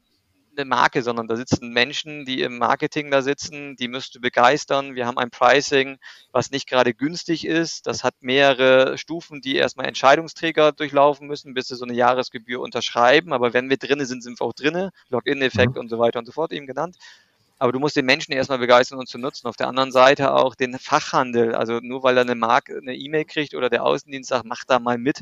[0.57, 4.95] eine Marke, sondern da sitzen Menschen, die im Marketing da sitzen, die müsst du begeistern.
[4.95, 5.99] Wir haben ein Pricing,
[6.33, 7.87] was nicht gerade günstig ist.
[7.87, 13.33] Das hat mehrere Stufen, die erstmal Entscheidungsträger durchlaufen müssen, bis sie so eine Jahresgebühr unterschreiben.
[13.33, 14.91] Aber wenn wir drinnen sind, sind wir auch drinnen.
[15.09, 15.81] Login-Effekt mhm.
[15.81, 16.97] und so weiter und so fort eben genannt.
[17.59, 19.47] Aber du musst den Menschen erstmal begeistern und zu nutzen.
[19.47, 21.55] Auf der anderen Seite auch den Fachhandel.
[21.55, 24.79] Also nur weil er eine Marke, eine E-Mail kriegt oder der Außendienst sagt, mach da
[24.79, 25.21] mal mit,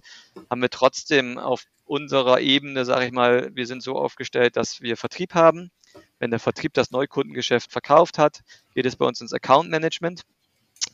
[0.51, 4.97] haben wir trotzdem auf unserer Ebene, sage ich mal, wir sind so aufgestellt, dass wir
[4.97, 5.71] Vertrieb haben.
[6.19, 8.41] Wenn der Vertrieb das Neukundengeschäft verkauft hat,
[8.75, 10.23] geht es bei uns ins Account Management.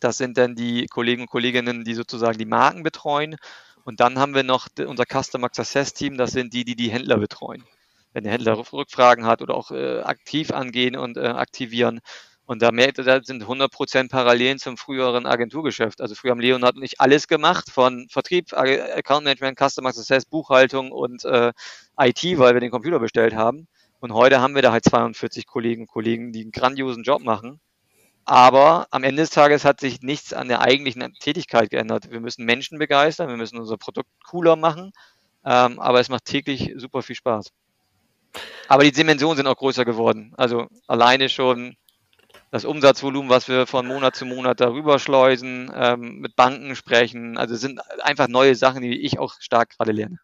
[0.00, 3.36] Das sind dann die Kollegen und Kolleginnen, die sozusagen die Marken betreuen.
[3.84, 7.16] Und dann haben wir noch unser Customer Success Team, das sind die, die die Händler
[7.16, 7.64] betreuen
[8.12, 12.00] wenn der Händler Rückfragen hat oder auch äh, aktiv angehen und äh, aktivieren.
[12.50, 16.00] Und da, merkt, da sind 100% Parallelen zum früheren Agenturgeschäft.
[16.00, 20.90] Also früher haben Leonard und ich alles gemacht, von Vertrieb, Account Management, Customer Success, Buchhaltung
[20.90, 21.52] und äh,
[21.96, 23.68] IT, weil wir den Computer bestellt haben.
[24.00, 27.60] Und heute haben wir da halt 42 Kollegen und Kollegen, die einen grandiosen Job machen.
[28.24, 32.10] Aber am Ende des Tages hat sich nichts an der eigentlichen Tätigkeit geändert.
[32.10, 34.92] Wir müssen Menschen begeistern, wir müssen unser Produkt cooler machen.
[35.44, 37.52] Ähm, aber es macht täglich super viel Spaß.
[38.68, 40.32] Aber die Dimensionen sind auch größer geworden.
[40.36, 41.76] Also alleine schon
[42.50, 47.36] das Umsatzvolumen, was wir von Monat zu Monat darüber schleusen, ähm, mit Banken sprechen.
[47.36, 50.18] Also sind einfach neue Sachen, die ich auch stark gerade lerne.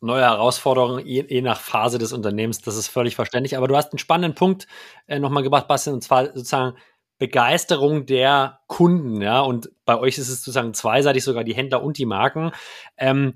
[0.00, 3.56] Neue Herausforderungen, je, je, nach Phase des Unternehmens, das ist völlig verständlich.
[3.56, 4.66] Aber du hast einen spannenden Punkt
[5.06, 6.76] äh, nochmal gebracht, Bastian, und zwar sozusagen
[7.18, 9.40] Begeisterung der Kunden, ja.
[9.40, 12.52] Und bei euch ist es sozusagen zweiseitig, sogar die Händler und die Marken.
[12.96, 13.34] Ähm,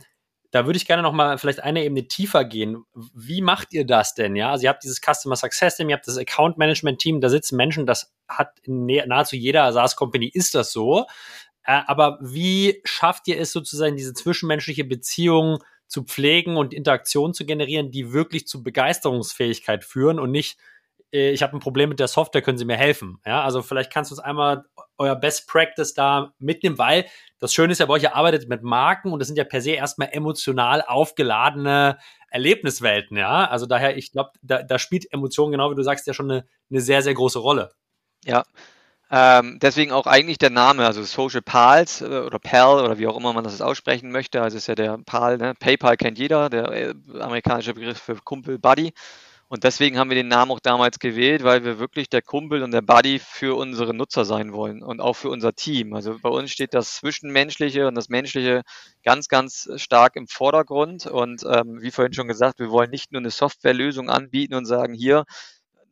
[0.55, 2.85] da würde ich gerne noch mal vielleicht eine Ebene tiefer gehen.
[3.13, 4.37] Wie macht ihr das denn?
[4.37, 7.29] Ja, also ihr habt dieses Customer Success Team, ihr habt das Account Management Team, da
[7.29, 11.07] sitzen Menschen, das hat nahezu jeder SaaS Company ist das so.
[11.65, 17.45] Äh, aber wie schafft ihr es sozusagen, diese zwischenmenschliche Beziehung zu pflegen und Interaktion zu
[17.45, 20.57] generieren, die wirklich zu Begeisterungsfähigkeit führen und nicht
[21.13, 23.19] äh, ich habe ein Problem mit der Software, können Sie mir helfen?
[23.27, 24.67] Ja, also vielleicht kannst du uns einmal
[24.99, 27.07] euer Best Practice da mitnehmen, weil
[27.39, 29.61] das Schöne ist ja bei euch, ihr arbeitet mit Marken und das sind ja per
[29.61, 31.99] se erstmal emotional aufgeladene
[32.31, 33.47] Erlebniswelten, ja.
[33.47, 36.47] Also daher, ich glaube, da, da, spielt Emotion, genau wie du sagst, ja schon eine,
[36.71, 37.73] eine sehr, sehr große Rolle.
[38.25, 38.45] Ja,
[39.11, 43.17] ähm, deswegen auch eigentlich der Name, also Social Pals äh, oder PAL oder wie auch
[43.17, 44.43] immer man das aussprechen möchte.
[44.43, 45.55] Also ist ja der PAL, ne?
[45.59, 48.93] PayPal kennt jeder, der äh, amerikanische Begriff für Kumpel Buddy.
[49.55, 52.73] Und deswegen haben wir den Namen auch damals gewählt, weil wir wirklich der Kumpel und
[52.73, 55.95] der Buddy für unsere Nutzer sein wollen und auch für unser Team.
[55.95, 58.63] Also bei uns steht das Zwischenmenschliche und das Menschliche
[59.05, 61.07] ganz, ganz stark im Vordergrund.
[61.07, 64.93] Und ähm, wie vorhin schon gesagt, wir wollen nicht nur eine Softwarelösung anbieten und sagen,
[64.93, 65.23] hier,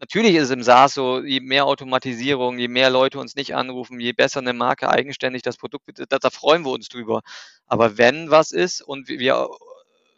[0.00, 4.00] natürlich ist es im SaaS so, je mehr Automatisierung, je mehr Leute uns nicht anrufen,
[4.00, 7.20] je besser eine Marke eigenständig das Produkt, da, da freuen wir uns drüber.
[7.66, 9.48] Aber wenn was ist und wir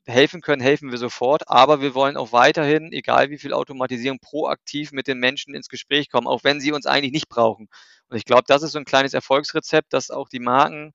[0.07, 1.49] helfen können, helfen wir sofort.
[1.49, 6.11] Aber wir wollen auch weiterhin, egal wie viel Automatisierung, proaktiv mit den Menschen ins Gespräch
[6.11, 7.69] kommen, auch wenn sie uns eigentlich nicht brauchen.
[8.09, 10.93] Und ich glaube, das ist so ein kleines Erfolgsrezept, dass auch die Marken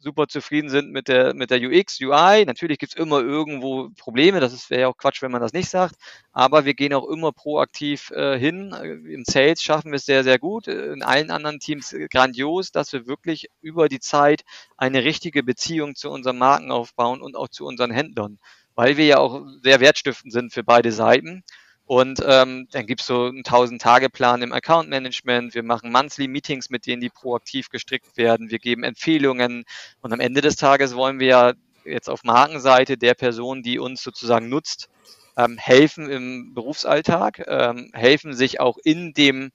[0.00, 2.44] super zufrieden sind mit der, mit der UX, UI.
[2.46, 5.68] Natürlich gibt es immer irgendwo Probleme, das wäre ja auch Quatsch, wenn man das nicht
[5.68, 5.96] sagt,
[6.32, 8.72] aber wir gehen auch immer proaktiv äh, hin.
[9.06, 13.06] Im Sales schaffen wir es sehr, sehr gut, in allen anderen Teams grandios, dass wir
[13.06, 14.42] wirklich über die Zeit
[14.76, 18.38] eine richtige Beziehung zu unseren Marken aufbauen und auch zu unseren Händlern
[18.76, 21.42] weil wir ja auch sehr wertstiftend sind für beide Seiten.
[21.90, 25.56] Und ähm, dann gibt es so einen 1000-Tage-Plan im Account-Management.
[25.56, 28.48] Wir machen Monthly-Meetings, mit denen die proaktiv gestrickt werden.
[28.48, 29.64] Wir geben Empfehlungen.
[30.00, 31.52] Und am Ende des Tages wollen wir ja
[31.84, 34.88] jetzt auf Markenseite der Person, die uns sozusagen nutzt,
[35.36, 39.50] ähm, helfen im Berufsalltag, ähm, helfen sich auch in dem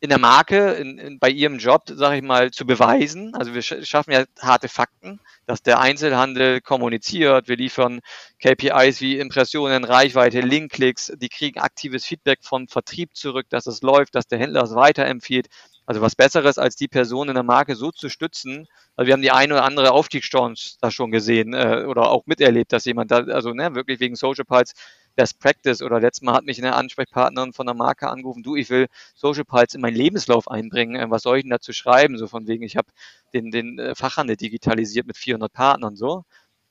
[0.00, 3.34] in der Marke, in, in, bei ihrem Job, sage ich mal, zu beweisen.
[3.34, 7.48] Also wir schaffen ja harte Fakten, dass der Einzelhandel kommuniziert.
[7.48, 8.00] Wir liefern
[8.42, 11.12] KPIs wie Impressionen, Reichweite, Linkklicks.
[11.16, 15.48] Die kriegen aktives Feedback vom Vertrieb zurück, dass es läuft, dass der Händler es weiterempfiehlt.
[15.84, 18.68] Also was Besseres, als die Person in der Marke so zu stützen.
[18.96, 22.72] Also wir haben die eine oder andere Aufstiegschance da schon gesehen äh, oder auch miterlebt,
[22.72, 24.72] dass jemand da, also ne, wirklich wegen Social Pulse
[25.16, 28.70] Best Practice oder letztes Mal hat mich eine Ansprechpartnerin von der Marke angerufen, du, ich
[28.70, 32.18] will Social Pulse in meinen Lebenslauf einbringen, äh, was soll ich denn dazu schreiben?
[32.18, 32.88] So von wegen, ich habe
[33.34, 36.24] den, den äh, Fachhandel digitalisiert mit 400 Partnern so.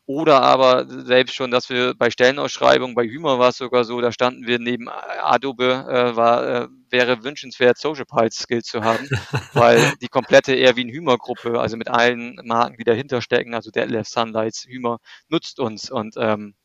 [0.09, 4.11] Oder aber selbst schon, dass wir bei Stellenausschreibungen, bei Hümer war es sogar so, da
[4.11, 9.07] standen wir neben Adobe, äh, war, äh, wäre wünschenswert, Social Pulse Skills zu haben,
[9.53, 13.69] weil die komplette eher wie ein Hümer-Gruppe, also mit allen Marken, die dahinter stecken, also
[13.69, 16.55] Detlef, Sunlights, Hümer, nutzt uns und ähm,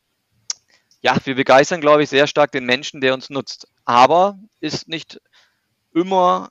[1.05, 3.69] ja, wir begeistern, glaube ich, sehr stark den Menschen, der uns nutzt.
[3.85, 5.21] Aber ist nicht
[5.93, 6.49] immer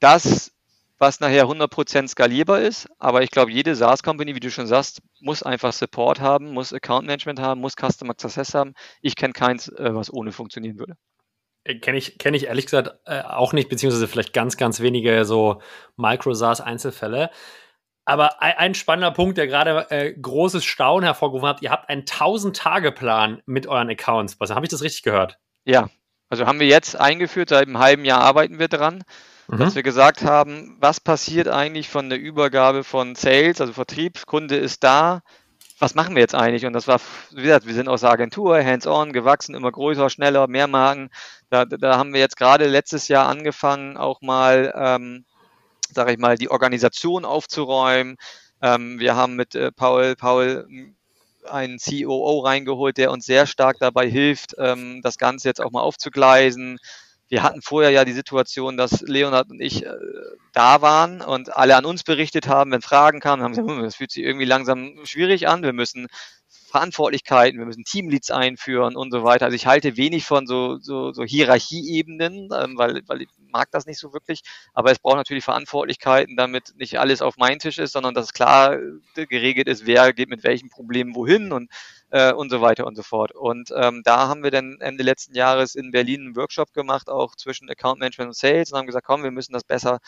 [0.00, 0.54] das
[0.98, 2.88] was nachher 100% skalierbar ist.
[2.98, 7.06] Aber ich glaube, jede SaaS-Company, wie du schon sagst, muss einfach Support haben, muss Account
[7.06, 8.74] Management haben, muss Customer Success haben.
[9.02, 10.96] Ich kenne keins, äh, was ohne funktionieren würde.
[11.64, 15.24] Äh, kenne ich, kenn ich ehrlich gesagt äh, auch nicht, beziehungsweise vielleicht ganz, ganz wenige
[15.24, 15.60] so
[15.96, 17.30] Micro-SaaS-Einzelfälle.
[18.04, 23.42] Aber ein, spannender Punkt, der gerade äh, großes Staunen hervorgerufen hat, ihr habt einen 1000-Tage-Plan
[23.46, 24.38] mit euren Accounts.
[24.40, 25.38] Was, habe ich das richtig gehört?
[25.64, 25.88] Ja,
[26.28, 29.04] also haben wir jetzt eingeführt, seit einem halben Jahr arbeiten wir dran
[29.48, 29.58] mhm.
[29.58, 34.56] dass wir gesagt haben, was passiert eigentlich von der Übergabe von Sales, also Vertrieb, Kunde
[34.56, 35.22] ist da,
[35.78, 36.66] was machen wir jetzt eigentlich?
[36.66, 37.00] Und das war,
[37.32, 41.10] wie gesagt, wir sind aus der Agentur, hands-on, gewachsen, immer größer, schneller, mehr Marken.
[41.50, 45.24] Da, da haben wir jetzt gerade letztes Jahr angefangen, auch mal, ähm,
[45.94, 48.16] sage ich mal, die Organisation aufzuräumen.
[48.62, 50.66] Ähm, wir haben mit äh, Paul, Paul
[51.48, 55.82] einen COO reingeholt, der uns sehr stark dabei hilft, ähm, das Ganze jetzt auch mal
[55.82, 56.78] aufzugleisen
[57.28, 59.90] wir hatten vorher ja die Situation, dass Leonhard und ich äh,
[60.52, 63.96] da waren und alle an uns berichtet haben, wenn Fragen kamen, haben gesagt, hm, das
[63.96, 66.06] fühlt sich irgendwie langsam schwierig an, wir müssen
[66.74, 69.44] Verantwortlichkeiten, wir müssen Teamleads einführen und so weiter.
[69.44, 73.86] Also ich halte wenig von so, so, so Hierarchieebenen, ähm, weil, weil ich mag das
[73.86, 74.40] nicht so wirklich.
[74.72, 78.76] Aber es braucht natürlich Verantwortlichkeiten, damit nicht alles auf meinen Tisch ist, sondern dass klar
[79.14, 81.70] äh, geregelt ist, wer geht mit welchen Problemen wohin und
[82.10, 83.32] äh, und so weiter und so fort.
[83.32, 87.34] Und ähm, da haben wir dann Ende letzten Jahres in Berlin einen Workshop gemacht, auch
[87.36, 89.98] zwischen Account Management und Sales und haben gesagt, komm, wir müssen das besser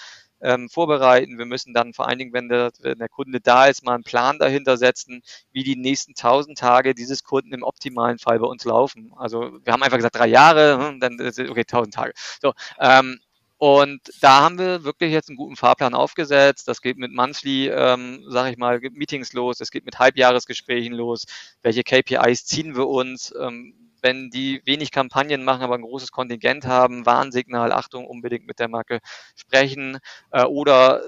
[0.40, 1.38] ähm, vorbereiten.
[1.38, 4.04] Wir müssen dann vor allen Dingen, wenn der, wenn der Kunde da ist, mal einen
[4.04, 5.22] Plan dahinter setzen,
[5.52, 9.12] wie die nächsten 1000 Tage dieses Kunden im optimalen Fall bei uns laufen.
[9.16, 12.12] Also wir haben einfach gesagt, drei Jahre, hm, dann okay, 1000 Tage.
[12.40, 13.18] So, ähm,
[13.58, 16.68] und da haben wir wirklich jetzt einen guten Fahrplan aufgesetzt.
[16.68, 19.60] Das geht mit Monthly, ähm, sage ich mal, Meetings los.
[19.60, 21.24] Es geht mit Halbjahresgesprächen los.
[21.62, 23.34] Welche KPIs ziehen wir uns?
[23.40, 28.58] Ähm, wenn die wenig Kampagnen machen, aber ein großes Kontingent haben, Warnsignal, Achtung, unbedingt mit
[28.58, 29.00] der Marke
[29.34, 29.98] sprechen
[30.30, 31.02] äh, oder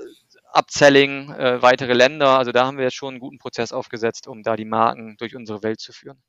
[0.53, 2.39] Upselling, äh, weitere Länder.
[2.39, 5.37] Also da haben wir jetzt schon einen guten Prozess aufgesetzt, um da die Marken durch
[5.37, 6.23] unsere Welt zu führen.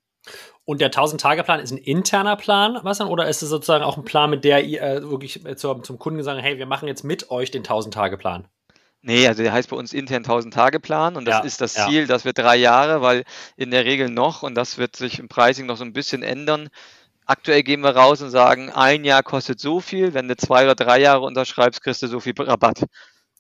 [0.66, 3.08] Und der 1000-Tage-Plan ist ein interner Plan, was dann?
[3.08, 6.22] Oder ist es sozusagen auch ein Plan, mit der ihr äh, wirklich zum, zum Kunden
[6.24, 8.48] sagen, hey, wir machen jetzt mit euch den 1000-Tage-Plan?
[9.02, 11.88] Nee, also der heißt bei uns intern 1000-Tage-Plan und das ja, ist das ja.
[11.88, 13.24] Ziel, dass wir drei Jahre, weil
[13.56, 16.70] in der Regel noch, und das wird sich im Pricing noch so ein bisschen ändern,
[17.26, 20.76] aktuell gehen wir raus und sagen, ein Jahr kostet so viel, wenn du zwei oder
[20.76, 22.84] drei Jahre unterschreibst, kriegst du so viel Rabatt.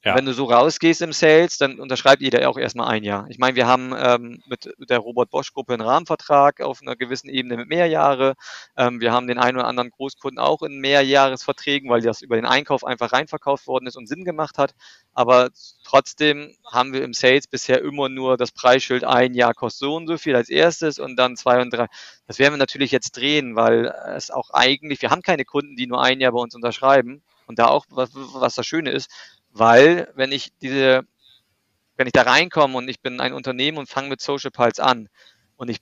[0.06, 0.16] Ja.
[0.16, 3.26] Wenn du so rausgehst im Sales, dann unterschreibt jeder auch erstmal ein Jahr.
[3.30, 7.28] Ich meine, wir haben ähm, mit der Robert Bosch Gruppe einen Rahmenvertrag auf einer gewissen
[7.28, 8.36] Ebene mit mehr Jahre.
[8.78, 12.45] Ähm, wir haben den einen oder anderen Großkunden auch in Mehrjahresverträgen, weil das über den
[12.45, 14.74] Einkauf einfach reinverkauft worden ist und Sinn gemacht hat.
[15.14, 15.50] Aber
[15.84, 20.08] trotzdem haben wir im Sales bisher immer nur das Preisschild ein Jahr kostet so und
[20.08, 21.88] so viel als erstes und dann zwei und drei.
[22.26, 25.88] Das werden wir natürlich jetzt drehen, weil es auch eigentlich, wir haben keine Kunden, die
[25.88, 27.22] nur ein Jahr bei uns unterschreiben.
[27.47, 29.10] Und da auch, was, was das Schöne ist,
[29.52, 31.04] weil wenn ich diese,
[31.97, 35.10] wenn ich da reinkomme und ich bin ein Unternehmen und fange mit Social Pulse an
[35.58, 35.80] und ich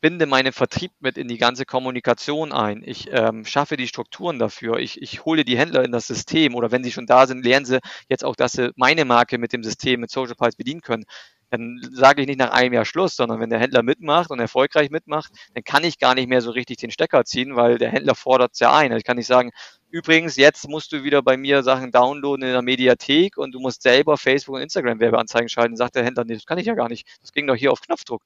[0.00, 2.82] binde meinen Vertrieb mit in die ganze Kommunikation ein.
[2.84, 4.78] Ich ähm, schaffe die Strukturen dafür.
[4.78, 7.66] Ich, ich hole die Händler in das System oder wenn sie schon da sind, lernen
[7.66, 11.04] sie jetzt auch, dass sie meine Marke mit dem System, mit Social Pulse bedienen können.
[11.50, 14.90] Dann sage ich nicht nach einem Jahr Schluss, sondern wenn der Händler mitmacht und erfolgreich
[14.90, 18.14] mitmacht, dann kann ich gar nicht mehr so richtig den Stecker ziehen, weil der Händler
[18.14, 18.92] fordert es ja ein.
[18.92, 19.50] Ich kann nicht sagen,
[19.90, 23.82] Übrigens, jetzt musst du wieder bei mir Sachen downloaden in der Mediathek und du musst
[23.82, 25.76] selber Facebook und Instagram Werbeanzeigen schalten.
[25.76, 27.08] Sagt der Händler, nee, das kann ich ja gar nicht.
[27.20, 28.22] Das ging doch hier auf Knopfdruck.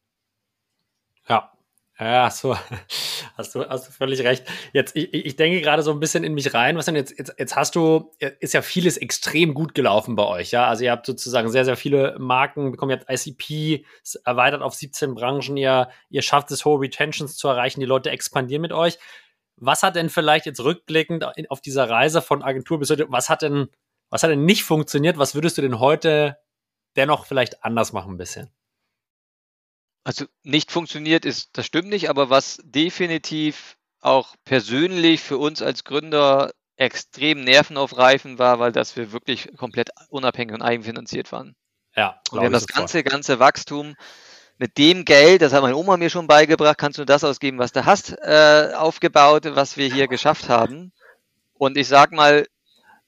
[1.28, 1.54] Ja,
[1.98, 2.56] Ja, so,
[3.36, 4.44] hast du, hast du völlig recht.
[4.72, 6.76] Jetzt, ich, ich denke gerade so ein bisschen in mich rein.
[6.76, 10.50] Was denn jetzt, jetzt, jetzt hast du, ist ja vieles extrem gut gelaufen bei euch,
[10.50, 10.66] ja.
[10.66, 13.86] Also ihr habt sozusagen sehr, sehr viele Marken, bekommen jetzt ICP,
[14.24, 18.62] erweitert auf 17 Branchen, ihr, ihr schafft es, hohe Retentions zu erreichen, die Leute expandieren
[18.62, 18.98] mit euch.
[19.64, 23.42] Was hat denn vielleicht jetzt rückblickend auf dieser Reise von Agentur bis heute, was hat
[23.42, 23.68] denn,
[24.10, 25.18] was hat denn nicht funktioniert?
[25.18, 26.38] Was würdest du denn heute
[26.96, 28.50] dennoch vielleicht anders machen ein bisschen?
[30.04, 35.84] Also nicht funktioniert ist, das stimmt nicht, aber was definitiv auch persönlich für uns als
[35.84, 41.56] Gründer extrem nervenaufreifend war, weil dass wir wirklich komplett unabhängig und eigenfinanziert waren.
[41.96, 43.96] Ja, und wir haben das ganze, ganze Wachstum
[44.58, 47.72] mit dem Geld, das hat meine Oma mir schon beigebracht, kannst du das ausgeben, was
[47.72, 50.92] du hast, äh, aufgebaut, was wir hier geschafft haben.
[51.54, 52.46] Und ich sag mal,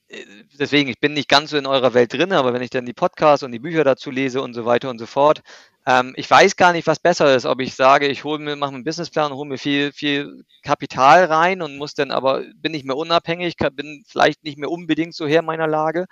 [0.08, 0.24] äh,
[0.58, 2.92] deswegen, ich bin nicht ganz so in eurer Welt drin, aber wenn ich dann die
[2.92, 5.42] Podcasts und die Bücher dazu lese und so weiter und so fort,
[5.86, 8.74] ähm, ich weiß gar nicht, was besser ist, ob ich sage, ich hole mir, mache
[8.74, 12.96] einen Businessplan hole mir viel, viel Kapital rein und muss dann aber, bin nicht mehr
[12.96, 16.06] unabhängig, bin vielleicht nicht mehr unbedingt so her meiner Lage,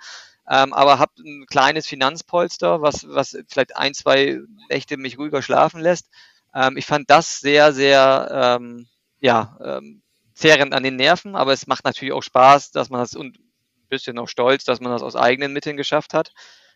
[0.49, 4.39] ähm, aber habe ein kleines Finanzpolster, was, was vielleicht ein, zwei
[4.69, 6.09] Nächte mich ruhiger schlafen lässt.
[6.53, 8.87] Ähm, ich fand das sehr, sehr, ähm,
[9.19, 10.01] ja, ähm,
[10.33, 13.89] zehrend an den Nerven, aber es macht natürlich auch Spaß, dass man das und ein
[13.89, 16.31] bisschen auch stolz, dass man das aus eigenen Mitteln geschafft hat.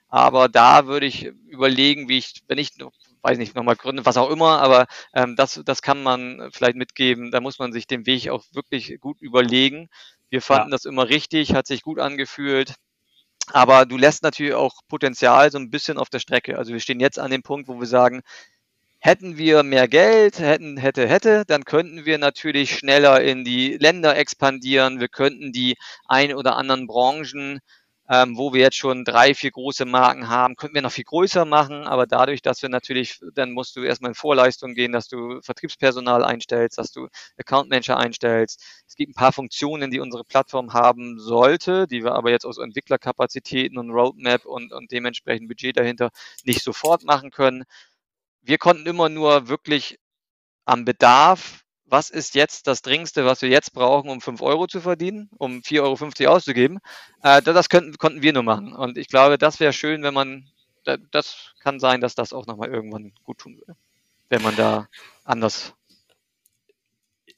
[0.08, 2.72] Aber da würde ich überlegen, wie ich, wenn ich,
[3.22, 7.30] weiß nicht, nochmal gründe, was auch immer, aber ähm, das, das kann man vielleicht mitgeben.
[7.32, 9.90] Da muss man sich den Weg auch wirklich gut überlegen.
[10.30, 10.72] Wir fanden ja.
[10.72, 12.76] das immer richtig, hat sich gut angefühlt.
[13.52, 16.58] Aber du lässt natürlich auch Potenzial so ein bisschen auf der Strecke.
[16.58, 18.22] Also wir stehen jetzt an dem Punkt, wo wir sagen,
[19.00, 24.18] hätten wir mehr Geld, hätten, hätte, hätte, dann könnten wir natürlich schneller in die Länder
[24.18, 25.00] expandieren.
[25.00, 25.78] Wir könnten die
[26.08, 27.60] ein oder anderen Branchen
[28.10, 31.46] ähm, wo wir jetzt schon drei, vier große Marken haben, könnten wir noch viel größer
[31.46, 35.40] machen, aber dadurch, dass wir natürlich, dann musst du erstmal in Vorleistung gehen, dass du
[35.42, 37.08] Vertriebspersonal einstellst, dass du
[37.38, 38.64] Account Manager einstellst.
[38.88, 42.58] Es gibt ein paar Funktionen, die unsere Plattform haben sollte, die wir aber jetzt aus
[42.58, 46.10] Entwicklerkapazitäten und Roadmap und, und dementsprechend Budget dahinter
[46.44, 47.64] nicht sofort machen können.
[48.42, 50.00] Wir konnten immer nur wirklich
[50.66, 54.82] am Bedarf was ist jetzt das Dringendste, was wir jetzt brauchen, um 5 Euro zu
[54.82, 56.80] verdienen, um 4,50 Euro auszugeben.
[57.24, 58.74] Äh, das könnten, konnten wir nur machen.
[58.74, 60.50] Und ich glaube, das wäre schön, wenn man,
[61.12, 63.76] das kann sein, dass das auch nochmal irgendwann gut tun würde,
[64.30, 64.88] wenn man da
[65.24, 65.74] anders.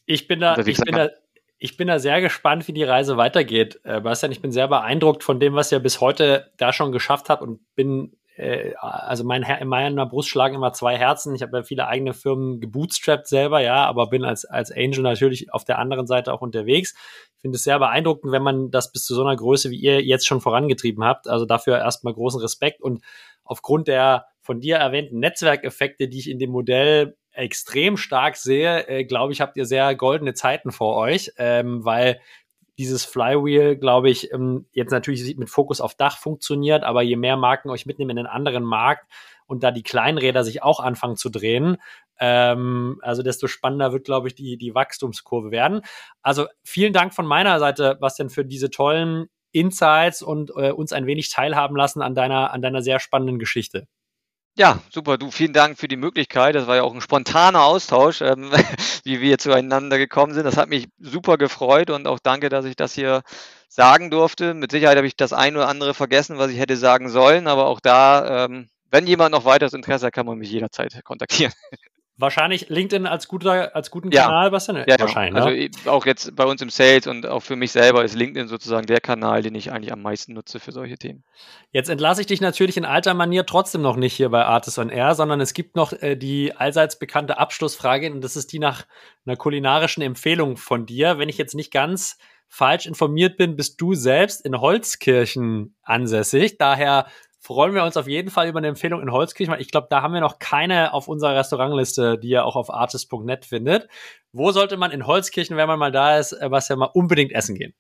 [0.06, 1.10] Ich bin da, ich bin da,
[1.58, 3.80] ich bin da sehr gespannt, wie die Reise weitergeht.
[3.84, 7.30] Äh, Bastian, ich bin sehr beeindruckt von dem, was ihr bis heute da schon geschafft
[7.30, 11.36] habt und bin äh, also mein Her in meiner Brust schlagen immer zwei Herzen.
[11.36, 15.54] Ich habe ja viele eigene Firmen gebootstrapped selber, ja, aber bin als, als Angel natürlich
[15.54, 16.94] auf der anderen Seite auch unterwegs.
[17.36, 20.02] Ich finde es sehr beeindruckend, wenn man das bis zu so einer Größe wie ihr
[20.02, 21.28] jetzt schon vorangetrieben habt.
[21.28, 23.04] Also dafür erstmal großen Respekt und
[23.44, 29.06] aufgrund der von dir erwähnten Netzwerkeffekte, die ich in dem Modell extrem stark sehe, äh,
[29.06, 32.20] glaube ich, habt ihr sehr goldene Zeiten vor euch, ähm, weil
[32.82, 37.38] dieses Flywheel, glaube ich, ähm, jetzt natürlich mit Fokus auf Dach funktioniert, aber je mehr
[37.38, 39.06] Marken euch mitnehmen in einen anderen Markt
[39.46, 41.78] und da die Kleinräder sich auch anfangen zu drehen,
[42.20, 45.82] ähm, also desto spannender wird, glaube ich, die, die Wachstumskurve werden.
[46.24, 51.06] Also vielen Dank von meiner Seite, Bastian, für diese tollen Insights und äh, uns ein
[51.06, 53.88] wenig teilhaben lassen an deiner, an deiner sehr spannenden Geschichte.
[54.58, 55.18] Ja, super.
[55.18, 56.56] Du, vielen Dank für die Möglichkeit.
[56.56, 58.52] Das war ja auch ein spontaner Austausch, ähm,
[59.04, 60.44] wie wir zueinander gekommen sind.
[60.46, 63.22] Das hat mich super gefreut und auch danke, dass ich das hier
[63.70, 64.54] sagen durfte.
[64.54, 67.68] Mit Sicherheit habe ich das ein oder andere vergessen, was ich hätte sagen sollen, aber
[67.68, 71.54] auch da, ähm, wenn jemand noch weiteres Interesse hat, kann man mich jederzeit kontaktieren.
[72.18, 74.26] Wahrscheinlich LinkedIn als guter, als guten ja.
[74.26, 74.84] Kanal, was denn?
[74.88, 75.36] Ja, wahrscheinlich.
[75.36, 75.70] Also ne?
[75.88, 79.00] auch jetzt bei uns im Sales und auch für mich selber ist LinkedIn sozusagen der
[79.00, 81.24] Kanal, den ich eigentlich am meisten nutze für solche Themen.
[81.72, 84.90] Jetzt entlasse ich dich natürlich in alter Manier trotzdem noch nicht hier bei Artis on
[84.90, 88.86] Air, sondern es gibt noch äh, die allseits bekannte Abschlussfrage und das ist die nach
[89.26, 91.18] einer kulinarischen Empfehlung von dir.
[91.18, 92.18] Wenn ich jetzt nicht ganz
[92.52, 96.58] falsch informiert bin, bist du selbst in Holzkirchen ansässig.
[96.58, 97.08] Daher
[97.42, 100.14] freuen wir uns auf jeden Fall über eine Empfehlung in Holzkirchen, ich glaube, da haben
[100.14, 103.90] wir noch keine auf unserer Restaurantliste, die ihr auch auf artist.net findet.
[104.32, 107.32] Wo sollte man in Holzkirchen, wenn man mal da ist, äh, was ja mal unbedingt
[107.32, 107.74] essen gehen?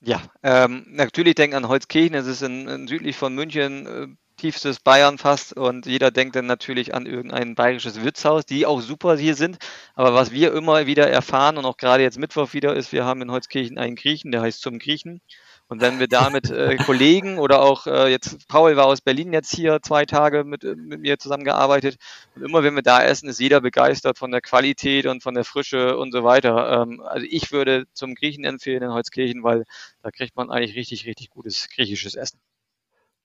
[0.00, 2.14] Ja, ähm, natürlich denkt an Holzkirchen.
[2.14, 4.06] Es ist in, in südlich von München, äh,
[4.36, 5.54] tiefstes Bayern fast.
[5.54, 9.58] Und jeder denkt dann natürlich an irgendein bayerisches Wirtshaus, die auch super hier sind.
[9.94, 13.22] Aber was wir immer wieder erfahren und auch gerade jetzt Mittwoch wieder ist, wir haben
[13.22, 15.20] in Holzkirchen einen Griechen, der heißt zum Griechen.
[15.68, 19.32] Und wenn wir da mit äh, Kollegen oder auch äh, jetzt, Paul war aus Berlin
[19.32, 21.96] jetzt hier zwei Tage mit, äh, mit mir zusammengearbeitet.
[22.34, 25.44] Und immer wenn wir da essen, ist jeder begeistert von der Qualität und von der
[25.44, 26.82] Frische und so weiter.
[26.82, 29.64] Ähm, also ich würde zum Griechen empfehlen in Holzkirchen, weil
[30.02, 32.38] da kriegt man eigentlich richtig, richtig gutes griechisches Essen.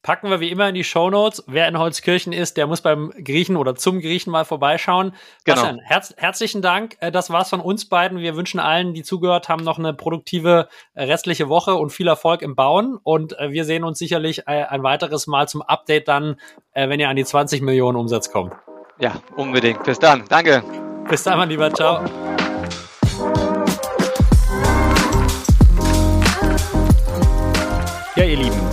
[0.02, 1.43] Packen wir wie immer in die Show Notes.
[1.47, 5.14] Wer in Holzkirchen ist, der muss beim Griechen oder zum Griechen mal vorbeischauen.
[5.43, 5.58] Genau.
[5.58, 6.95] Bastian, herz herzlichen Dank.
[7.02, 8.20] Äh, das war's von uns beiden.
[8.20, 12.41] Wir wünschen allen, die zugehört haben, noch eine produktive äh, restliche Woche und viel Erfolg
[12.41, 12.97] im Bauen.
[13.04, 16.38] Und äh, wir sehen uns sicherlich ein weiteres Mal zum Update dann,
[16.74, 18.54] wenn ihr an die 20 Millionen Umsatz kommt.
[19.00, 19.84] Ja, unbedingt.
[19.84, 20.24] Bis dann.
[20.30, 20.64] Danke.
[21.10, 21.74] Bis dann, mein Lieber.
[21.74, 22.04] Ciao.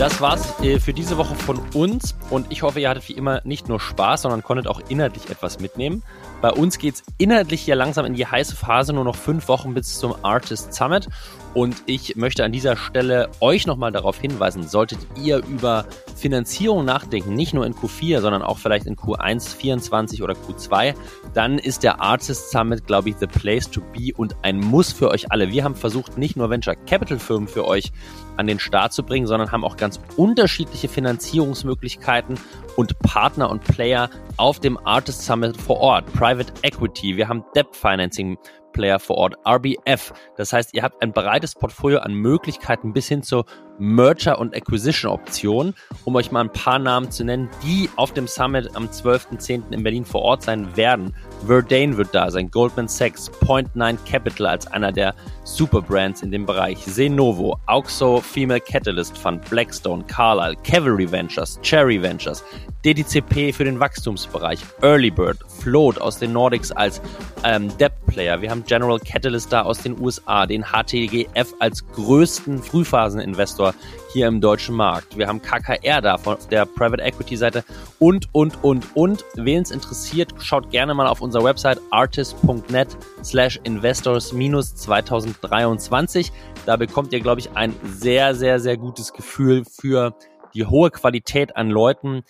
[0.06, 3.40] Das war's äh, für diese Woche von uns und ich hoffe, ihr hattet wie immer
[3.42, 6.04] nicht nur Spaß, sondern konntet auch inhaltlich etwas mitnehmen.
[6.40, 9.98] Bei uns geht's inhaltlich hier langsam in die heiße Phase, nur noch fünf Wochen bis
[9.98, 11.08] zum Artist Summit
[11.54, 17.34] und ich möchte an dieser Stelle euch nochmal darauf hinweisen, solltet ihr über Finanzierung nachdenken,
[17.34, 20.94] nicht nur in Q4, sondern auch vielleicht in Q1, 24 oder Q2,
[21.34, 25.10] dann ist der Artist Summit, glaube ich, the place to be und ein Muss für
[25.10, 25.50] euch alle.
[25.50, 27.90] Wir haben versucht, nicht nur Venture Capital Firmen für euch
[28.36, 32.38] an den Start zu bringen, sondern haben auch ganz unterschiedliche Finanzierungsmöglichkeiten
[32.76, 36.12] und Partner und Player auf dem Artist Summit vor Ort.
[36.12, 38.38] Private Equity, wir haben Debt Financing
[38.76, 40.12] Player vor Ort, RBF.
[40.36, 43.46] Das heißt, ihr habt ein breites Portfolio an Möglichkeiten bis hin zur
[43.78, 45.74] Merger- und Acquisition-Optionen,
[46.04, 49.72] um euch mal ein paar Namen zu nennen, die auf dem Summit am 12.10.
[49.72, 51.14] in Berlin vor Ort sein werden.
[51.46, 56.78] Verdane wird da sein, Goldman Sachs, Point9 Capital als einer der Superbrands in dem Bereich,
[56.84, 62.44] Zenovo, Auxo Female Catalyst Fund, Blackstone, Carlyle, Cavalry Ventures, Cherry Ventures,
[62.84, 67.00] DDCP für den Wachstumsbereich, Earlybird, Float aus den Nordics als
[67.44, 68.40] ähm, Debt Player.
[68.40, 73.74] Wir haben General Catalyst da aus den USA, den HTGF als größten Frühphaseninvestor
[74.12, 75.16] hier im deutschen Markt.
[75.16, 77.64] Wir haben KKR da von der Private Equity Seite
[77.98, 79.24] und, und, und, und.
[79.34, 86.32] Wen es interessiert, schaut gerne mal auf unserer Website artist.net slash investors minus 2023.
[86.64, 90.14] Da bekommt ihr, glaube ich, ein sehr, sehr, sehr gutes Gefühl für
[90.54, 92.22] die hohe Qualität an Leuten,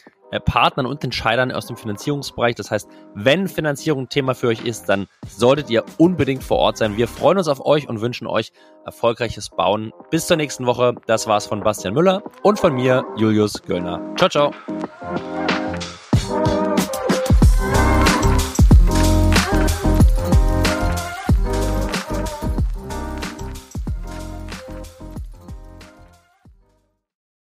[0.45, 2.55] Partnern und Entscheidern aus dem Finanzierungsbereich.
[2.55, 6.97] Das heißt, wenn Finanzierung Thema für euch ist, dann solltet ihr unbedingt vor Ort sein.
[6.97, 8.53] Wir freuen uns auf euch und wünschen euch
[8.85, 9.93] erfolgreiches Bauen.
[10.11, 10.95] Bis zur nächsten Woche.
[11.07, 14.01] Das war's von Bastian Müller und von mir, Julius Göllner.
[14.17, 15.56] Ciao, ciao.